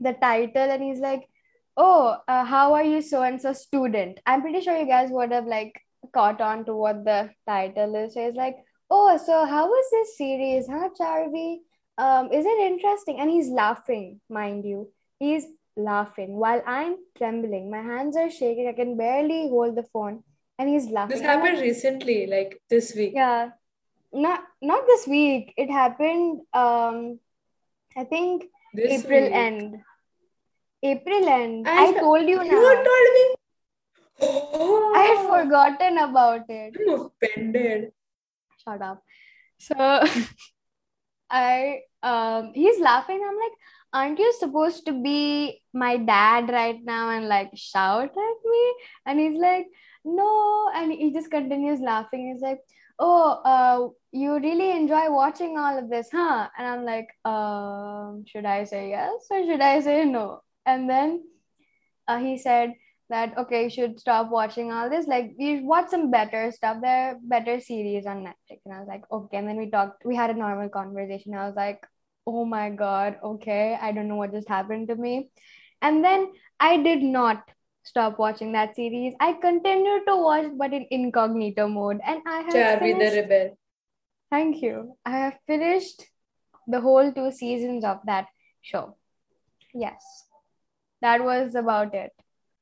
the 0.00 0.14
title 0.14 0.70
and 0.70 0.82
he's 0.82 0.98
like, 0.98 1.28
Oh, 1.76 2.16
uh, 2.26 2.44
how 2.44 2.74
are 2.74 2.84
you 2.84 3.02
so 3.02 3.22
and 3.22 3.40
so 3.40 3.52
student? 3.52 4.18
I'm 4.26 4.40
pretty 4.42 4.60
sure 4.62 4.76
you 4.76 4.86
guys 4.86 5.10
would 5.10 5.30
have 5.32 5.46
like 5.46 5.80
caught 6.14 6.40
on 6.40 6.64
to 6.64 6.74
what 6.74 7.04
the 7.04 7.30
title 7.46 7.94
is. 7.94 8.14
So 8.14 8.26
he's 8.26 8.34
like, 8.34 8.56
Oh, 8.90 9.16
so 9.18 9.44
how 9.46 9.68
was 9.68 9.84
this 9.92 10.16
series, 10.16 10.66
huh, 10.66 10.88
Charvi? 10.98 11.58
Um, 11.98 12.32
is 12.32 12.46
it 12.46 12.58
interesting? 12.58 13.20
And 13.20 13.30
he's 13.30 13.48
laughing, 13.48 14.20
mind 14.28 14.64
you. 14.64 14.90
He's 15.18 15.44
laughing 15.76 16.36
while 16.36 16.62
I'm 16.66 16.96
trembling. 17.16 17.70
My 17.70 17.82
hands 17.82 18.16
are 18.16 18.30
shaking. 18.30 18.68
I 18.68 18.72
can 18.72 18.96
barely 18.96 19.48
hold 19.48 19.76
the 19.76 19.84
phone. 19.92 20.24
And 20.58 20.68
he's 20.68 20.86
laughing. 20.90 21.16
This 21.16 21.24
happened 21.24 21.60
recently, 21.60 22.26
like 22.26 22.60
this 22.68 22.94
week. 22.94 23.12
yeah. 23.14 23.50
Not 24.12 24.42
not 24.60 24.86
this 24.86 25.06
week. 25.06 25.54
It 25.56 25.70
happened 25.70 26.40
um 26.52 27.18
I 27.96 28.04
think 28.04 28.44
This 28.74 29.04
April 29.04 29.22
week. 29.24 29.32
end. 29.32 29.76
April 30.82 31.28
end. 31.28 31.68
I 31.68 31.86
I 31.86 31.92
told 31.98 32.22
you 32.28 32.42
You 32.42 32.50
now. 32.50 32.84
told 32.88 33.08
me. 33.18 33.26
Oh, 34.22 34.92
I 34.94 35.02
had 35.10 35.20
forgotten 35.28 35.98
about 35.98 36.44
it. 36.48 36.76
I'm 36.78 37.06
offended. 37.06 37.92
Shut 38.64 38.82
up. 38.82 39.02
So 39.58 39.74
I 41.30 41.80
um 42.02 42.52
he's 42.54 42.80
laughing. 42.80 43.22
I'm 43.26 43.36
like, 43.36 43.56
aren't 43.92 44.18
you 44.18 44.32
supposed 44.38 44.86
to 44.86 44.92
be 44.92 45.62
my 45.72 45.96
dad 45.96 46.50
right 46.50 46.82
now 46.82 47.10
and 47.10 47.28
like 47.28 47.50
shout 47.54 48.10
at 48.10 48.38
me? 48.44 48.74
And 49.06 49.20
he's 49.20 49.38
like, 49.38 49.66
no. 50.04 50.70
And 50.74 50.92
he 50.92 51.12
just 51.12 51.30
continues 51.30 51.80
laughing. 51.80 52.32
He's 52.32 52.42
like, 52.42 52.60
oh, 53.00 53.40
uh, 53.44 53.88
you 54.12 54.34
really 54.34 54.70
enjoy 54.70 55.10
watching 55.10 55.58
all 55.58 55.78
of 55.78 55.88
this, 55.88 56.08
huh? 56.12 56.48
And 56.56 56.66
I'm 56.66 56.84
like, 56.84 57.08
um, 57.24 58.24
should 58.26 58.44
I 58.44 58.64
say 58.64 58.90
yes 58.90 59.26
or 59.30 59.44
should 59.44 59.60
I 59.60 59.80
say 59.80 60.04
no? 60.04 60.42
And 60.66 60.88
then 60.88 61.24
uh, 62.06 62.18
he 62.18 62.38
said 62.38 62.74
that 63.08 63.36
okay, 63.36 63.64
you 63.64 63.70
should 63.70 63.98
stop 63.98 64.30
watching 64.30 64.70
all 64.70 64.88
this. 64.88 65.06
Like 65.06 65.32
we 65.38 65.62
watch 65.62 65.88
some 65.88 66.10
better 66.10 66.52
stuff. 66.52 66.78
There 66.82 67.18
better 67.22 67.58
series 67.60 68.06
on 68.06 68.24
Netflix. 68.24 68.60
And 68.64 68.74
I 68.74 68.78
was 68.78 68.88
like, 68.88 69.02
okay. 69.10 69.38
And 69.38 69.48
then 69.48 69.56
we 69.56 69.70
talked. 69.70 70.04
We 70.04 70.14
had 70.14 70.30
a 70.30 70.34
normal 70.34 70.68
conversation. 70.68 71.34
I 71.34 71.46
was 71.46 71.56
like, 71.56 71.84
oh 72.26 72.44
my 72.44 72.70
god, 72.70 73.16
okay. 73.24 73.78
I 73.80 73.92
don't 73.92 74.08
know 74.08 74.16
what 74.16 74.32
just 74.32 74.48
happened 74.48 74.88
to 74.88 74.96
me. 74.96 75.30
And 75.82 76.04
then 76.04 76.32
I 76.60 76.76
did 76.76 77.02
not 77.02 77.42
stop 77.90 78.18
watching 78.18 78.52
that 78.52 78.76
series. 78.76 79.14
I 79.20 79.32
continued 79.44 80.06
to 80.08 80.16
watch, 80.16 80.46
but 80.56 80.72
in 80.72 80.86
incognito 80.90 81.66
mode. 81.68 82.00
And 82.06 82.22
I 82.26 82.40
have 82.42 82.54
Charvi 82.54 82.92
the 83.02 83.10
rebel. 83.20 83.58
Thank 84.30 84.62
you. 84.62 84.96
I 85.04 85.18
have 85.18 85.38
finished 85.46 86.04
the 86.66 86.80
whole 86.80 87.12
two 87.12 87.30
seasons 87.32 87.84
of 87.84 87.98
that 88.06 88.26
show. 88.62 88.96
Yes, 89.74 90.04
that 91.02 91.24
was 91.24 91.54
about 91.54 91.94
it. 91.94 92.12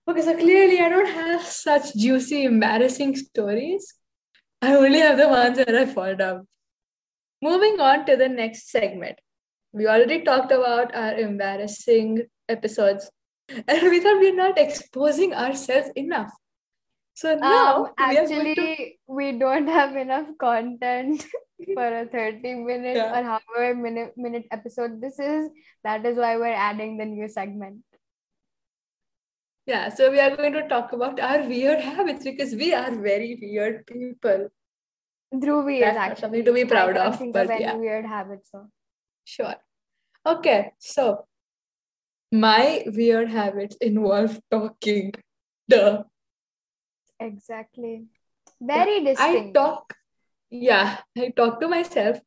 Okay, 0.08 0.22
so 0.22 0.34
clearly 0.36 0.80
I 0.80 0.88
don't 0.88 1.12
have 1.14 1.42
such 1.42 1.94
juicy, 1.94 2.44
embarrassing 2.44 3.16
stories. 3.16 3.94
I 4.62 4.74
only 4.74 5.00
have 5.00 5.18
the 5.18 5.28
ones 5.28 5.58
that 5.58 5.74
I 5.74 5.84
fall 5.86 6.14
down. 6.16 6.46
Moving 7.42 7.80
on 7.80 8.06
to 8.06 8.16
the 8.16 8.28
next 8.28 8.70
segment. 8.70 9.18
we 9.78 9.86
already 9.92 10.16
talked 10.26 10.52
about 10.54 10.94
our 10.98 11.14
embarrassing 11.22 12.22
episodes, 12.48 13.10
and 13.48 13.82
we 13.90 14.00
thought 14.00 14.18
we're 14.20 14.34
not 14.34 14.58
exposing 14.58 15.34
ourselves 15.34 15.90
enough. 15.96 16.32
So 17.14 17.34
now 17.34 17.86
um, 17.98 18.08
we 18.10 18.16
are 18.18 18.26
going 18.28 18.46
actually, 18.48 18.54
to 18.54 18.90
we 19.08 19.38
don't 19.38 19.66
have 19.66 19.96
enough 19.96 20.28
content 20.38 21.26
for 21.74 21.86
a 22.02 22.06
30 22.06 22.54
minute 22.54 22.96
Yeah. 22.96 23.18
or 23.18 23.22
however 23.24 23.74
minute, 23.74 24.12
minute 24.16 24.46
episode 24.52 25.00
this 25.00 25.18
is. 25.18 25.50
That 25.84 26.06
is 26.06 26.16
why 26.16 26.36
we're 26.36 26.54
adding 26.54 26.96
the 26.96 27.04
new 27.06 27.28
segment. 27.28 27.82
yeah, 29.66 29.88
so 29.90 30.10
we 30.10 30.18
are 30.20 30.34
going 30.36 30.52
to 30.54 30.66
talk 30.68 30.92
about 30.92 31.20
our 31.20 31.42
weird 31.46 31.80
habits 31.80 32.24
because 32.24 32.54
we 32.54 32.72
are 32.72 32.90
very 32.94 33.38
weird 33.40 33.86
people. 33.86 34.48
Dhruvi 35.34 35.80
That's 35.80 35.92
is 35.96 35.98
actually. 35.98 36.20
something 36.22 36.44
to 36.46 36.52
be 36.54 36.64
proud 36.64 36.96
of, 36.96 37.20
but 37.32 37.48
yeah. 37.60 37.74
weird 37.74 38.06
habits. 38.06 38.50
So. 38.50 38.66
Sure. 39.24 39.56
Okay, 40.26 40.72
so 40.78 41.26
my 42.32 42.84
weird 42.86 43.30
habits 43.30 43.76
involve 43.76 44.40
talking. 44.50 45.12
Duh. 45.68 46.04
Exactly. 47.20 48.06
Very 48.60 49.00
I 49.00 49.04
distinct. 49.04 49.54
talk, 49.54 49.94
yeah, 50.50 50.98
I 51.16 51.30
talk 51.30 51.60
to 51.60 51.68
myself. 51.68 52.20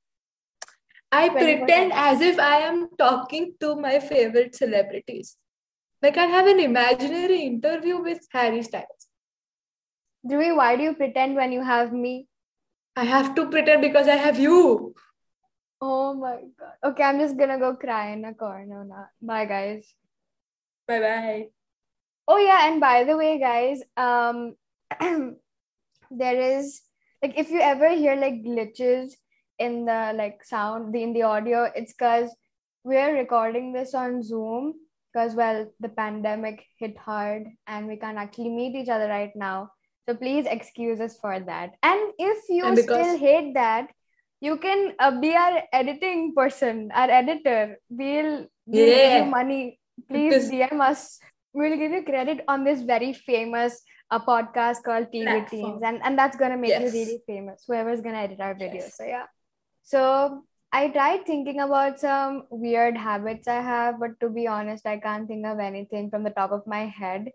I 1.11 1.29
24/7. 1.29 1.57
pretend 1.57 1.93
as 1.93 2.21
if 2.21 2.39
I 2.39 2.57
am 2.61 2.89
talking 2.97 3.53
to 3.59 3.75
my 3.75 3.99
favorite 3.99 4.55
celebrities. 4.55 5.37
Like 6.01 6.17
I 6.17 6.25
have 6.25 6.47
an 6.47 6.59
imaginary 6.59 7.41
interview 7.41 8.01
with 8.01 8.27
Harry 8.31 8.63
Styles. 8.63 9.07
Dhruvi, 10.25 10.55
why 10.55 10.75
do 10.75 10.83
you 10.83 10.93
pretend 10.93 11.35
when 11.35 11.51
you 11.51 11.63
have 11.63 11.91
me? 11.91 12.27
I 12.95 13.03
have 13.05 13.35
to 13.35 13.49
pretend 13.49 13.81
because 13.81 14.07
I 14.07 14.15
have 14.15 14.39
you. 14.39 14.95
Oh 15.81 16.13
my 16.13 16.37
god. 16.59 16.73
Okay, 16.91 17.03
I'm 17.03 17.19
just 17.19 17.37
gonna 17.37 17.57
go 17.57 17.75
cry 17.75 18.11
in 18.11 18.23
a 18.25 18.33
corner 18.33 18.83
now. 18.85 19.07
Bye, 19.21 19.45
guys. 19.45 19.93
Bye 20.87 20.99
bye. 20.99 21.47
Oh 22.27 22.37
yeah, 22.37 22.67
and 22.67 22.79
by 22.79 23.03
the 23.03 23.17
way, 23.17 23.39
guys, 23.39 23.81
um, 23.97 24.55
there 26.11 26.39
is 26.39 26.81
like 27.21 27.33
if 27.37 27.49
you 27.49 27.59
ever 27.61 27.89
hear 27.89 28.15
like 28.15 28.43
glitches 28.43 29.13
in 29.59 29.85
the 29.85 30.13
like 30.15 30.43
sound, 30.43 30.93
the 30.93 31.01
in 31.03 31.13
the 31.13 31.23
audio, 31.23 31.69
it's 31.75 31.93
because 31.93 32.29
we're 32.83 33.15
recording 33.15 33.73
this 33.73 33.93
on 33.93 34.21
Zoom 34.23 34.73
because 35.11 35.35
well, 35.35 35.67
the 35.79 35.89
pandemic 35.89 36.65
hit 36.77 36.97
hard 36.97 37.47
and 37.67 37.87
we 37.87 37.97
can't 37.97 38.17
actually 38.17 38.49
meet 38.49 38.75
each 38.75 38.89
other 38.89 39.07
right 39.07 39.35
now. 39.35 39.71
So 40.07 40.15
please 40.15 40.45
excuse 40.47 40.99
us 40.99 41.17
for 41.19 41.39
that. 41.39 41.71
And 41.83 42.13
if 42.17 42.49
you 42.49 42.65
And 42.65 42.75
because- 42.75 43.05
still 43.05 43.17
hate 43.17 43.53
that, 43.55 43.87
you 44.41 44.57
can 44.57 44.93
uh, 44.99 45.11
be 45.21 45.33
our 45.35 45.61
editing 45.71 46.33
person, 46.35 46.91
our 46.93 47.09
editor. 47.09 47.77
We'll, 47.89 48.47
we'll 48.65 48.85
give 48.87 48.97
Yeah. 48.97 49.23
you 49.25 49.31
money. 49.31 49.79
Please 50.09 50.49
Because- 50.49 50.51
DM 50.51 50.81
us. 50.81 51.19
We'll 51.53 51.77
give 51.77 51.91
you 51.91 52.03
credit 52.03 52.43
on 52.47 52.63
this 52.63 52.81
very 52.81 53.11
famous 53.13 53.81
uh, 54.09 54.19
podcast 54.25 54.83
called 54.83 55.07
TV 55.13 55.23
Platform. 55.23 55.47
Teens, 55.49 55.81
and 55.83 56.01
and 56.03 56.17
that's 56.17 56.37
gonna 56.37 56.57
make 56.57 56.69
Yes. 56.69 56.81
you 56.93 56.99
really 56.99 57.19
famous. 57.27 57.65
Whoever's 57.67 58.01
gonna 58.01 58.19
edit 58.23 58.39
our 58.39 58.55
videos. 58.55 58.87
Yes. 58.87 58.95
So 58.97 59.03
yeah. 59.03 59.25
So 59.83 60.43
I 60.71 60.87
tried 60.89 61.25
thinking 61.25 61.59
about 61.59 61.99
some 61.99 62.43
weird 62.49 62.95
habits 62.95 63.49
I 63.49 63.59
have, 63.61 63.99
but 63.99 64.17
to 64.21 64.29
be 64.29 64.47
honest, 64.47 64.87
I 64.87 64.97
can't 64.97 65.27
think 65.27 65.45
of 65.45 65.59
anything 65.59 66.09
from 66.09 66.23
the 66.23 66.29
top 66.29 66.51
of 66.53 66.65
my 66.65 66.85
head, 66.87 67.31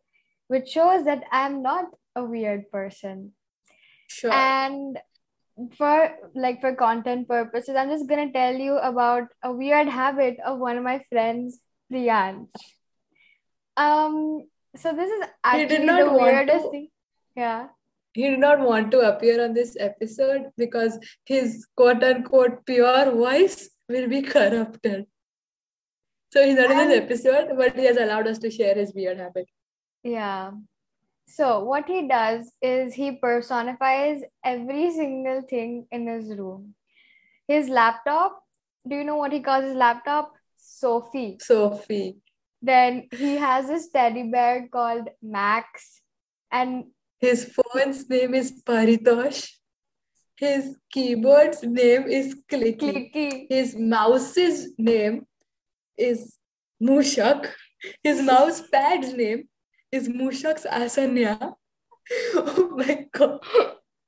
which 0.49 0.69
shows 0.71 1.05
that 1.05 1.25
I'm 1.31 1.63
not 1.63 1.85
a 2.15 2.25
weird 2.25 2.71
person. 2.71 3.33
Sure. 4.09 4.33
And 4.33 4.99
for 5.79 6.11
like 6.35 6.61
for 6.61 6.75
content 6.75 7.29
purposes, 7.29 7.77
I'm 7.77 7.91
just 7.91 8.09
gonna 8.09 8.33
tell 8.33 8.55
you 8.55 8.77
about 8.79 9.25
a 9.43 9.53
weird 9.53 9.89
habit 9.89 10.37
of 10.45 10.59
one 10.59 10.77
of 10.77 10.85
my 10.85 11.03
friends, 11.11 11.59
Priyansh. 11.93 12.49
Um, 13.77 14.47
so 14.77 14.93
this 14.93 15.11
is 15.11 15.29
actually 15.45 15.85
not 15.85 16.05
the 16.05 16.13
weirdest 16.13 16.65
to- 16.65 16.71
thing. 16.71 16.89
Yeah. 17.37 17.69
he 18.15 18.29
did 18.31 18.39
not 18.41 18.61
want 18.61 18.91
to 18.93 19.01
appear 19.07 19.45
on 19.45 19.53
this 19.53 19.77
episode 19.79 20.45
because 20.57 20.99
his 21.27 21.67
quote 21.77 22.03
unquote 22.03 22.65
pure 22.65 23.11
voice 23.11 23.69
will 23.91 24.09
be 24.09 24.23
corrupted. 24.23 25.07
So 26.33 26.45
he's 26.47 26.57
not 26.57 26.71
in 26.71 26.89
this 26.89 26.97
episode, 27.03 27.51
but 27.59 27.77
he 27.79 27.85
has 27.85 27.99
allowed 27.99 28.27
us 28.27 28.39
to 28.39 28.51
share 28.51 28.75
his 28.75 28.95
weird 28.95 29.19
habit. 29.19 29.47
Yeah. 30.03 30.53
So 31.29 31.65
what 31.65 31.87
he 31.87 32.07
does 32.09 32.53
is 32.63 32.95
he 32.95 33.13
personifies 33.13 34.23
every 34.45 34.93
single 34.93 35.43
thing 35.43 35.87
in 35.91 36.07
his 36.07 36.29
room. 36.39 36.75
His 37.49 37.69
laptop, 37.69 38.43
do 38.89 38.97
you 38.97 39.05
know 39.05 39.17
what 39.17 39.33
he 39.33 39.41
calls 39.41 39.65
his 39.65 39.75
laptop? 39.75 40.33
Sophie. 40.57 41.39
Sophie. 41.41 42.17
Then 42.63 43.09
he 43.13 43.37
has 43.37 43.67
this 43.67 43.89
teddy 43.91 44.25
bear 44.31 44.69
called 44.73 45.09
Max. 45.23 46.01
And 46.51 46.87
His 47.19 47.45
phone's 47.45 48.09
name 48.09 48.35
is 48.35 48.63
Paritosh. 48.65 49.51
His 50.37 50.77
keyboard's 50.91 51.63
name 51.63 52.05
is 52.05 52.37
Clicky. 52.49 52.79
Clicky. 52.79 53.47
His 53.49 53.75
mouse's 53.77 54.73
name 54.79 55.27
is 55.97 56.39
Mushak. 56.83 57.51
His 58.03 58.23
mouse 58.23 58.61
pad's 58.61 59.13
name 59.13 59.49
is 59.97 60.09
Mushak's 60.09 60.67
Asanya. 60.67 61.55
Oh 62.37 62.71
my 62.77 63.07
god. 63.11 63.41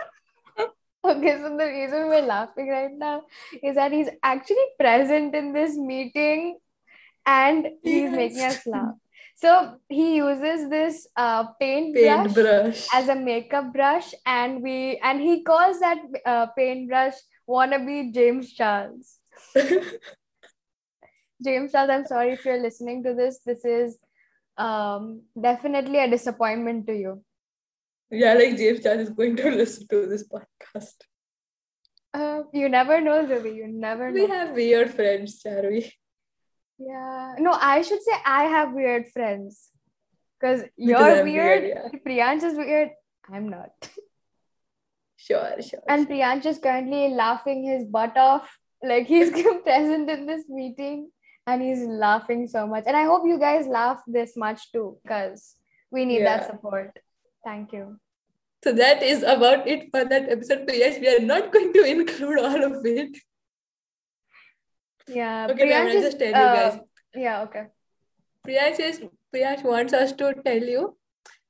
Okay, 1.05 1.37
so 1.37 1.55
the 1.55 1.65
reason 1.65 2.09
we're 2.09 2.27
laughing 2.27 2.67
right 2.67 2.91
now 2.91 3.23
is 3.63 3.75
that 3.75 3.93
he's 3.93 4.09
actually 4.21 4.67
present 4.77 5.33
in 5.33 5.53
this 5.53 5.77
meeting 5.77 6.59
and 7.25 7.69
he's 7.81 8.11
making 8.11 8.43
us 8.43 8.67
laugh. 8.75 8.95
So 9.37 9.77
he 9.87 10.17
uses 10.17 10.69
this 10.69 11.07
uh, 11.15 11.45
paintbrush 11.57 12.35
Paintbrush. 12.35 12.87
as 12.93 13.07
a 13.07 13.15
makeup 13.15 13.71
brush, 13.71 14.13
and 14.25 14.61
we 14.61 14.99
and 15.01 15.21
he 15.21 15.43
calls 15.43 15.79
that 15.79 15.99
uh, 16.25 16.47
paintbrush 16.47 17.15
wannabe 17.47 18.13
James 18.13 18.51
Charles. 18.51 19.19
James 21.43 21.71
Charles, 21.71 21.89
I'm 21.89 22.05
sorry 22.05 22.31
if 22.33 22.43
you're 22.45 22.61
listening 22.61 23.03
to 23.03 23.13
this. 23.13 23.39
This 23.45 23.63
is 23.63 23.97
um, 24.57 25.21
definitely 25.39 25.99
a 25.99 26.09
disappointment 26.09 26.87
to 26.87 26.93
you. 26.93 27.23
yeah, 28.11 28.33
like 28.33 28.57
James 28.57 28.83
Charles 28.83 29.01
is 29.01 29.09
going 29.09 29.35
to 29.37 29.49
listen 29.49 29.87
to 29.87 30.05
this 30.05 30.27
podcast. 30.27 30.95
Uh, 32.13 32.41
you 32.53 32.67
never 32.67 32.99
know, 32.99 33.25
Ravi. 33.25 33.51
You 33.51 33.67
never 33.67 34.11
know. 34.11 34.23
We 34.23 34.29
have 34.29 34.51
weird 34.51 34.93
friends, 34.93 35.41
Charvi. 35.43 35.91
Yeah. 36.79 37.35
No, 37.37 37.51
I 37.51 37.81
should 37.81 38.01
say 38.01 38.13
I 38.25 38.45
have 38.45 38.73
weird 38.73 39.09
friends. 39.09 39.69
Because 40.39 40.63
you're 40.77 41.23
weird. 41.23 41.63
weird, 41.63 42.03
Priyansh 42.05 42.43
is 42.43 42.57
weird. 42.57 42.91
I'm 43.31 43.49
not. 43.49 43.89
Sure, 45.17 45.61
sure. 45.61 45.81
And 45.87 46.07
Priyansh 46.07 46.45
is 46.45 46.59
currently 46.59 47.09
laughing 47.09 47.65
his 47.65 47.83
butt 47.83 48.17
off. 48.17 48.49
Like 48.81 49.05
he's 49.05 49.29
present 49.63 50.09
in 50.09 50.25
this 50.25 50.45
meeting 50.47 51.11
and 51.49 51.61
he's 51.61 51.85
laughing 51.85 52.47
so 52.47 52.65
much. 52.67 52.83
And 52.87 52.95
I 52.95 53.03
hope 53.03 53.23
you 53.25 53.39
guys 53.39 53.67
laugh 53.67 54.01
this 54.07 54.35
much 54.37 54.71
too, 54.71 54.97
because 55.03 55.55
we 55.91 56.05
need 56.05 56.25
that 56.25 56.47
support. 56.47 56.97
Thank 57.43 57.73
you. 57.73 57.97
So 58.63 58.73
that 58.73 59.01
is 59.01 59.23
about 59.23 59.67
it 59.67 59.89
for 59.91 60.03
that 60.05 60.29
episode. 60.29 60.65
But 60.65 60.77
yes, 60.77 60.99
we 60.99 61.07
are 61.07 61.25
not 61.25 61.51
going 61.53 61.73
to 61.73 61.83
include 61.83 62.39
all 62.39 62.63
of 62.63 62.85
it. 62.85 63.17
Yeah. 65.07 65.47
Okay, 65.49 65.67
Priyansh 65.67 65.95
I'll 65.95 66.01
just 66.01 66.19
tell 66.19 66.27
you 66.27 66.35
uh, 66.35 66.55
guys. 66.55 66.79
Yeah, 67.15 67.41
okay. 67.43 67.65
Priyansh, 68.47 68.79
is, 68.79 69.01
Priyansh 69.33 69.63
wants 69.63 69.93
us 69.93 70.11
to 70.13 70.33
tell 70.45 70.63
you 70.63 70.97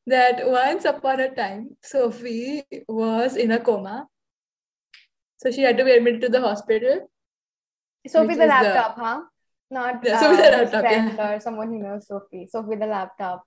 that 0.08 0.48
once 0.48 0.86
upon 0.86 1.20
a 1.20 1.30
time, 1.34 1.76
Sophie 1.82 2.64
was 2.88 3.36
in 3.36 3.52
a 3.52 3.60
coma. 3.60 4.08
So 5.38 5.52
she 5.52 5.62
had 5.62 5.78
to 5.78 5.86
be 5.86 5.92
admitted 5.92 6.22
to 6.22 6.30
the 6.30 6.42
hospital. 6.42 7.10
Sophie 8.08 8.28
the 8.28 8.32
is 8.34 8.38
the- 8.38 8.46
laptop, 8.48 8.98
huh? 8.98 9.22
Not 9.72 10.04
Yeah, 10.04 10.20
Sophie 10.20 10.36
the 10.42 10.50
laptop, 10.52 10.82
friend 10.82 11.14
yeah. 11.18 11.32
or 11.36 11.40
someone 11.40 11.68
who 11.70 11.80
knows 11.80 12.08
Sophie. 12.08 12.48
Sophie 12.50 12.76
the 12.76 12.88
laptop. 12.88 13.44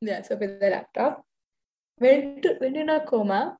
Yeah, 0.00 0.22
Sophie 0.22 0.46
the 0.46 0.68
laptop. 0.70 1.24
Went, 2.00 2.42
to, 2.44 2.56
went 2.60 2.76
in 2.76 2.88
a 2.88 3.04
coma. 3.04 3.56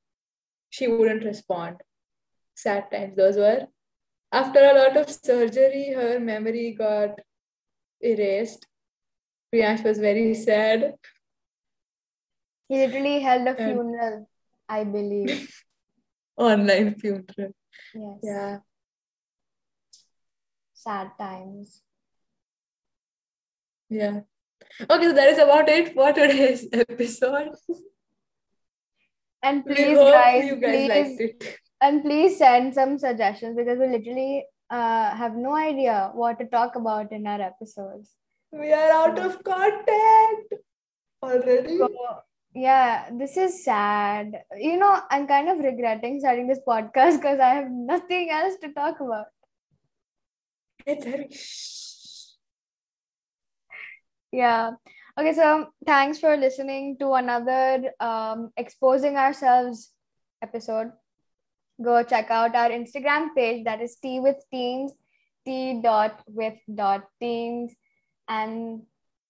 She 0.70 0.86
wouldn't 0.86 1.24
respond. 1.24 1.76
Sad 2.54 2.90
times 2.90 3.16
those 3.16 3.36
were. 3.36 3.66
After 4.32 4.60
a 4.60 4.74
lot 4.78 4.96
of 4.96 5.10
surgery, 5.10 5.92
her 5.94 6.18
memory 6.20 6.74
got 6.78 7.18
erased. 8.00 8.66
Priyansh 9.54 9.82
was 9.84 9.98
very 9.98 10.34
sad. 10.34 10.94
He 12.68 12.76
literally 12.86 13.20
held 13.20 13.46
a 13.46 13.56
And- 13.56 13.56
funeral, 13.74 14.28
I 14.68 14.84
believe. 14.84 15.50
Online 16.36 16.94
funeral. 16.94 17.52
Yes. 17.94 18.18
Yeah. 18.22 18.58
Sad 20.78 21.10
times. 21.18 21.82
Yeah. 23.90 24.20
Okay, 24.88 25.06
so 25.06 25.12
that 25.12 25.28
is 25.30 25.38
about 25.38 25.68
it 25.68 25.92
for 25.92 26.12
today's 26.12 26.68
episode. 26.72 27.50
And 29.42 29.66
please, 29.66 29.98
guys, 29.98 30.50
guys 30.50 30.60
please, 30.60 30.88
liked 30.88 31.20
it. 31.20 31.58
and 31.80 32.02
please 32.04 32.38
send 32.38 32.74
some 32.74 32.96
suggestions 32.96 33.56
because 33.56 33.78
we 33.80 33.88
literally 33.88 34.46
uh, 34.70 35.16
have 35.16 35.34
no 35.34 35.56
idea 35.56 36.12
what 36.14 36.38
to 36.38 36.46
talk 36.46 36.76
about 36.76 37.10
in 37.10 37.26
our 37.26 37.40
episodes. 37.40 38.14
We 38.52 38.72
are 38.72 38.92
out 38.92 39.18
of 39.18 39.42
content 39.42 40.46
already. 41.20 41.76
So, 41.76 41.88
yeah, 42.54 43.10
this 43.18 43.36
is 43.36 43.64
sad. 43.64 44.42
You 44.56 44.76
know, 44.76 45.00
I'm 45.10 45.26
kind 45.26 45.48
of 45.48 45.58
regretting 45.58 46.20
starting 46.20 46.46
this 46.46 46.60
podcast 46.66 47.16
because 47.16 47.40
I 47.40 47.54
have 47.54 47.68
nothing 47.68 48.30
else 48.30 48.54
to 48.62 48.72
talk 48.72 49.00
about. 49.00 49.26
Yeah. 54.32 54.72
Okay, 55.18 55.32
so 55.32 55.68
thanks 55.84 56.18
for 56.18 56.36
listening 56.36 56.96
to 56.98 57.12
another 57.12 57.92
um, 58.00 58.52
Exposing 58.56 59.16
Ourselves 59.16 59.92
episode. 60.42 60.92
Go 61.82 62.02
check 62.02 62.30
out 62.30 62.54
our 62.54 62.70
Instagram 62.70 63.34
page 63.36 63.64
that 63.64 63.80
is 63.80 63.96
Tea 63.96 64.20
with 64.20 64.36
Teens, 64.50 64.92
T 65.44 65.80
dot 65.82 66.22
with 66.26 66.54
dot 66.72 67.04
teens, 67.20 67.74
and 68.28 68.82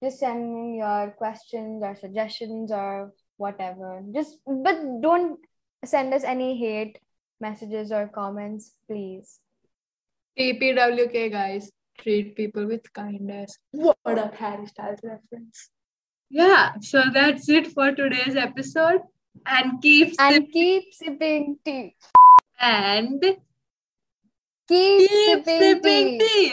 just 0.03 0.19
send 0.21 0.55
me 0.55 0.79
your 0.79 1.11
questions 1.17 1.83
or 1.83 1.95
suggestions 1.97 2.71
or 2.71 3.13
whatever. 3.37 4.03
Just 4.15 4.39
but 4.47 4.79
don't 5.01 5.39
send 5.85 6.15
us 6.15 6.25
any 6.25 6.57
hate 6.59 6.99
messages 7.41 7.93
or 7.93 8.09
comments, 8.09 8.73
please. 8.89 9.41
TPWK 10.39 11.31
guys. 11.33 11.71
Treat 11.99 12.37
people 12.37 12.67
with 12.67 12.93
kindness. 12.93 13.59
What 13.73 13.97
a 14.07 14.31
Harry 14.37 14.67
Styles 14.67 15.01
reference. 15.03 15.71
Yeah, 16.31 16.75
so 16.81 17.03
that's 17.13 17.49
it 17.49 17.67
for 17.69 17.91
today's 17.93 18.37
episode. 18.37 19.01
And 19.47 19.81
keep 19.83 20.15
And 20.19 20.47
keep 20.53 20.93
sipping 20.93 21.59
tea. 21.65 21.97
and 22.61 23.21
Keep, 23.21 25.09
keep 25.09 25.45
sipping, 25.45 25.61
sipping 25.61 25.81
tea. 25.83 26.19
tea. 26.19 26.47